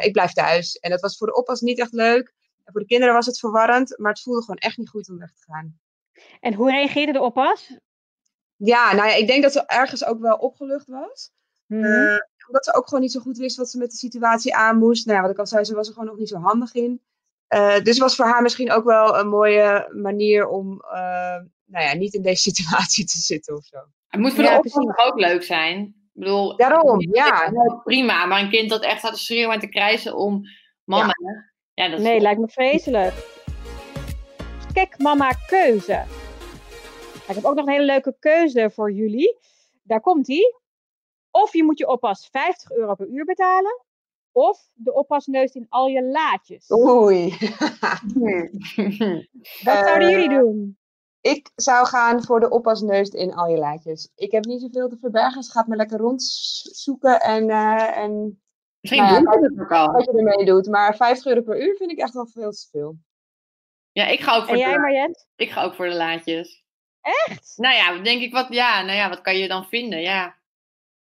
ik 0.00 0.12
blijf 0.12 0.32
thuis. 0.32 0.76
En 0.76 0.90
dat 0.90 1.00
was 1.00 1.16
voor 1.16 1.26
de 1.26 1.34
oppas 1.34 1.60
niet 1.60 1.78
echt 1.78 1.92
leuk. 1.92 2.34
En 2.64 2.72
voor 2.72 2.80
de 2.80 2.86
kinderen 2.86 3.14
was 3.14 3.26
het 3.26 3.38
verwarrend, 3.38 3.98
maar 3.98 4.12
het 4.12 4.22
voelde 4.22 4.40
gewoon 4.40 4.56
echt 4.56 4.76
niet 4.76 4.88
goed 4.88 5.08
om 5.08 5.18
weg 5.18 5.32
te 5.32 5.42
gaan. 5.42 5.78
En 6.40 6.54
hoe 6.54 6.70
reageerde 6.70 7.12
de 7.12 7.20
oppas? 7.20 7.78
Ja, 8.56 8.94
nou 8.94 9.08
ja, 9.08 9.14
ik 9.14 9.26
denk 9.26 9.42
dat 9.42 9.52
ze 9.52 9.66
ergens 9.66 10.04
ook 10.04 10.20
wel 10.20 10.36
opgelucht 10.36 10.86
was. 10.86 11.30
Mhm. 11.66 11.84
Eh, 11.84 12.18
omdat 12.46 12.64
ze 12.64 12.74
ook 12.74 12.84
gewoon 12.84 13.00
niet 13.00 13.12
zo 13.12 13.20
goed 13.20 13.36
wist 13.36 13.56
wat 13.56 13.70
ze 13.70 13.78
met 13.78 13.90
de 13.90 13.96
situatie 13.96 14.54
aan 14.54 14.78
moest. 14.78 15.06
Nou 15.06 15.16
ja, 15.16 15.22
wat 15.22 15.32
ik 15.32 15.38
al 15.38 15.46
zei, 15.46 15.64
ze 15.64 15.74
was 15.74 15.86
er 15.86 15.92
gewoon 15.92 16.08
nog 16.08 16.18
niet 16.18 16.28
zo 16.28 16.38
handig 16.38 16.74
in. 16.74 17.02
Eh, 17.46 17.80
dus 17.82 17.98
was 17.98 18.16
voor 18.16 18.26
haar 18.26 18.42
misschien 18.42 18.72
ook 18.72 18.84
wel 18.84 19.18
een 19.18 19.28
mooie 19.28 19.90
manier 19.92 20.48
om 20.48 20.80
eh, 20.80 21.40
nou 21.64 21.84
ja, 21.84 21.94
niet 21.94 22.14
in 22.14 22.22
deze 22.22 22.42
situatie 22.50 23.04
te 23.04 23.18
zitten 23.18 23.56
of 23.56 23.64
zo. 23.64 23.78
Het 24.08 24.20
moet 24.20 24.32
voor 24.32 24.42
de 24.42 24.48
Ja, 24.48 24.58
precies. 24.58 24.84
toch 24.84 25.06
ook 25.06 25.18
leuk 25.18 25.42
zijn. 25.42 25.80
Ik 26.14 26.20
bedoel, 26.20 26.56
Daarom, 26.56 27.00
ja. 27.00 27.52
prima, 27.84 28.26
maar 28.26 28.40
een 28.40 28.50
kind 28.50 28.70
dat 28.70 28.82
echt 28.82 28.98
staat 28.98 29.12
te 29.12 29.18
schreeuwen 29.18 29.54
en 29.54 29.60
te 29.60 29.68
krijsen 29.68 30.16
om 30.16 30.42
mama. 30.84 31.12
Ja, 31.74 31.88
dat 31.88 31.98
is 31.98 32.04
Nee, 32.04 32.20
lijkt 32.20 32.40
me 32.40 32.48
vreselijk. 32.48 33.14
Kijk, 34.72 34.98
mama, 34.98 35.30
keuze. 35.46 36.04
Ik 37.28 37.34
heb 37.34 37.44
ook 37.44 37.54
nog 37.54 37.66
een 37.66 37.72
hele 37.72 37.84
leuke 37.84 38.16
keuze 38.18 38.70
voor 38.70 38.92
jullie. 38.92 39.38
Daar 39.82 40.00
komt 40.00 40.28
ie. 40.28 40.56
Of 41.30 41.52
je 41.52 41.64
moet 41.64 41.78
je 41.78 41.88
oppas 41.88 42.28
50 42.30 42.70
euro 42.70 42.94
per 42.94 43.06
uur 43.08 43.24
betalen. 43.24 43.82
Of 44.32 44.68
de 44.72 44.92
oppas 44.94 45.26
neust 45.26 45.54
in 45.54 45.66
al 45.68 45.86
je 45.86 46.02
laadjes. 46.04 46.70
Oei. 46.72 47.28
Wat 49.64 49.84
zouden 49.84 50.08
Eh, 50.08 50.10
jullie 50.10 50.28
doen? 50.28 50.78
Ik 51.20 51.50
zou 51.54 51.86
gaan 51.86 52.22
voor 52.24 52.40
de 52.40 52.50
oppasneus 52.50 53.08
in 53.08 53.34
al 53.34 53.48
je 53.48 53.56
laadjes. 53.56 54.10
Ik 54.14 54.30
heb 54.32 54.44
niet 54.44 54.60
zoveel 54.60 54.88
te 54.88 54.96
verbergen. 55.00 55.42
Ze 55.42 55.50
gaat 55.50 55.66
me 55.66 55.76
lekker 55.76 55.98
rondzoeken 55.98 57.20
en, 57.20 57.50
eh, 57.50 57.96
en 57.96 58.42
Misschien 58.80 59.04
Nou 59.04 59.14
ja, 59.14 59.20
doen 59.30 59.40
we 59.40 59.46
het 59.48 59.60
ook 59.60 59.72
al. 59.72 59.92
wat 59.92 60.04
je 60.04 60.12
ermee 60.12 60.44
doet. 60.44 60.66
Maar 60.68 60.96
50 60.96 61.26
euro 61.26 61.42
per 61.42 61.62
uur 61.62 61.76
vind 61.76 61.90
ik 61.90 61.98
echt 61.98 62.14
wel 62.14 62.26
veel 62.26 62.50
te 62.50 62.66
veel. 62.70 62.96
Ja, 63.92 64.06
ik 64.06 64.20
ga 64.20 64.36
ook 64.36 64.42
voor, 64.44 64.52
En 64.52 64.58
jij, 64.58 64.72
de, 64.72 64.78
Marjet? 64.78 65.26
ik 65.36 65.50
ga 65.50 65.62
ook 65.62 65.74
voor 65.74 65.88
de 65.88 65.94
laadjes. 65.94 66.63
Echt? 67.28 67.52
Nou 67.56 67.74
ja, 67.74 68.02
denk 68.02 68.22
ik 68.22 68.32
wat, 68.32 68.46
ja, 68.50 68.82
nou 68.82 68.96
ja, 68.96 69.08
wat 69.08 69.20
kan 69.20 69.36
je 69.36 69.48
dan 69.48 69.64
vinden? 69.64 70.00
Ja. 70.00 70.34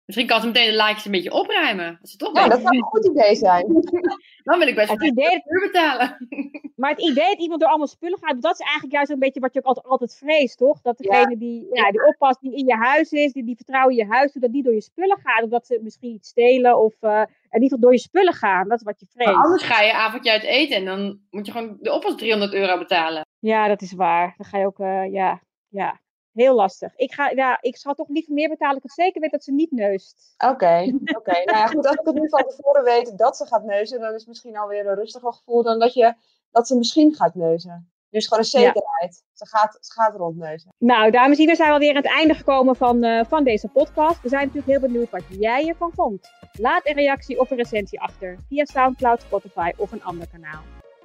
Misschien 0.05 0.29
kan 0.29 0.41
ze 0.41 0.47
meteen 0.47 0.71
de 0.71 0.75
laadjes 0.77 1.05
een 1.05 1.11
beetje 1.11 1.33
opruimen. 1.33 1.99
Dat 2.01 2.19
toch 2.19 2.35
Ja, 2.35 2.41
leuk. 2.43 2.51
dat 2.51 2.61
zou 2.61 2.77
een 2.77 2.83
goed 2.83 3.07
idee 3.07 3.35
zijn. 3.35 3.67
Dan 4.49 4.59
wil 4.59 4.69
ik 4.69 4.75
best 4.75 4.89
wel 4.89 5.03
idee, 5.09 5.43
uur 5.49 5.61
betalen. 5.61 6.17
maar 6.77 6.91
het 6.91 7.01
idee 7.01 7.27
dat 7.29 7.39
iemand 7.39 7.61
door 7.61 7.69
allemaal 7.69 7.87
spullen 7.87 8.19
gaat, 8.19 8.43
dat 8.43 8.53
is 8.53 8.61
eigenlijk 8.61 8.93
juist 8.93 9.11
een 9.11 9.19
beetje 9.19 9.41
wat 9.41 9.53
je 9.55 9.59
ook 9.59 9.65
altijd, 9.67 9.87
altijd 9.87 10.17
vreest, 10.17 10.59
toch? 10.59 10.81
Dat 10.81 10.99
degene 10.99 11.37
die, 11.39 11.67
ja, 11.73 11.91
die 11.91 12.07
oppas 12.07 12.39
die 12.41 12.57
in 12.57 12.67
je 12.67 12.75
huis 12.77 13.11
is, 13.13 13.33
die, 13.33 13.45
die 13.45 13.57
vertrouwen 13.57 13.97
in 13.97 14.07
je 14.07 14.13
huis, 14.13 14.33
dat 14.33 14.53
die 14.53 14.63
door 14.63 14.73
je 14.75 14.81
spullen 14.81 15.19
gaat. 15.23 15.43
Of 15.43 15.51
dat 15.51 15.67
ze 15.67 15.81
misschien 15.83 16.13
iets 16.15 16.29
stelen 16.29 16.79
of 16.79 16.95
eh, 17.01 17.11
in 17.21 17.27
ieder 17.53 17.61
geval 17.61 17.79
door 17.79 17.93
je 17.93 17.99
spullen 17.99 18.35
gaan. 18.35 18.69
Dat 18.69 18.79
is 18.79 18.85
wat 18.85 19.01
je 19.01 19.07
Maar 19.15 19.25
vreest. 19.27 19.45
anders 19.45 19.63
ga 19.63 19.81
je 19.83 19.93
avondje 19.93 20.31
uit 20.31 20.43
eten 20.43 20.77
en 20.77 20.85
dan 20.85 21.21
moet 21.31 21.47
je 21.47 21.53
gewoon 21.53 21.77
de 21.81 21.93
oppas 21.93 22.17
300 22.17 22.53
euro 22.53 22.79
betalen. 22.79 23.27
Ja, 23.39 23.69
dat 23.69 23.83
is 23.83 23.93
waar. 23.93 24.35
Dan 24.37 24.47
ga 24.47 24.59
je 24.59 24.67
ook, 24.67 24.79
eh, 24.81 25.13
ja, 25.13 25.41
ja, 25.69 26.01
heel 26.33 26.55
lastig. 26.55 26.97
Ik, 26.97 27.13
ga, 27.13 27.31
ja, 27.31 27.59
ik 27.61 27.77
zal 27.77 27.95
toch 27.95 28.09
liever 28.09 28.33
meer 28.35 28.49
betalen. 28.49 28.77
Ik 28.77 28.83
het 28.83 28.93
zeker 28.93 29.21
weet 29.21 29.31
dat 29.31 29.45
ze 29.45 29.53
niet 29.53 29.71
neust. 29.71 30.35
Oké, 30.39 30.93
oké. 31.17 31.43
Nou 31.45 31.59
ja, 31.59 31.67
goed, 31.67 31.87
als 31.87 31.97
ik 31.97 32.07
het 32.07 32.15
nu 32.15 32.29
van 32.29 32.45
tevoren 32.49 32.85
weet 32.85 33.19
dat 33.19 33.37
ze 33.37 33.47
gaat 33.47 33.65
neuzen, 33.65 34.01
dan 34.01 34.09
is 34.15 34.19
het 34.19 34.29
misschien 34.29 34.57
alweer 34.57 34.87
een 34.87 34.95
rustiger 34.95 35.33
gevoel 35.33 35.63
dan 35.63 35.79
dat, 35.79 35.95
je, 35.95 36.15
dat 36.51 36.67
ze 36.67 36.77
misschien 36.77 37.15
gaat 37.15 37.35
neuzen. 37.35 37.93
Dus 38.11 38.27
gewoon 38.27 38.45
een 38.53 38.61
Ja. 38.61 38.67
zekerheid. 38.67 39.23
Ze, 39.33 39.47
gaat, 39.47 39.79
ze 39.81 39.93
gaat 39.93 40.15
rondneuzen. 40.17 40.73
Nou, 40.79 41.11
dames 41.11 41.37
en 41.37 41.41
heren, 41.43 41.57
zijn 41.57 41.69
we 41.69 41.75
alweer 41.75 41.91
aan 41.91 42.03
het 42.03 42.13
einde 42.13 42.35
gekomen 42.35 42.77
van, 42.77 43.03
eh, 43.03 43.25
van 43.25 43.45
deze 43.45 43.69
podcast. 43.69 44.23
We 44.23 44.29
zijn 44.29 44.47
natuurlijk 44.47 44.73
heel 44.79 44.89
benieuwd 44.89 45.11
wat 45.11 45.23
jij 45.31 45.69
ervan 45.69 45.93
vond. 45.95 46.31
Laat 46.53 46.87
een 46.87 46.95
reactie 46.95 47.41
of 47.41 47.51
een 47.51 47.57
recensie 47.57 48.01
achter 48.01 48.39
via 48.49 48.65
Soundcloud, 48.65 49.21
Spotify 49.23 49.73
of 49.77 49.93
een 49.93 50.05
ander 50.05 50.29
kanaal. 50.29 50.63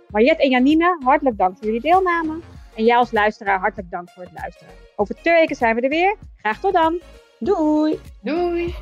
Mariette 0.07 0.43
en 0.43 0.49
Janine, 0.49 0.97
hartelijk 1.03 1.37
dank 1.37 1.57
voor 1.57 1.65
jullie 1.65 1.81
deelname. 1.81 2.39
En 2.75 2.83
jij 2.83 2.97
als 2.97 3.11
luisteraar, 3.11 3.59
hartelijk 3.59 3.91
dank 3.91 4.09
voor 4.09 4.23
het 4.23 4.31
luisteren. 4.33 4.73
Over 4.95 5.15
twee 5.15 5.33
weken 5.33 5.55
zijn 5.55 5.75
we 5.75 5.81
er 5.81 5.89
weer. 5.89 6.15
Graag 6.37 6.59
tot 6.59 6.73
dan! 6.73 7.01
Doei! 7.39 7.99
Doei! 8.21 8.75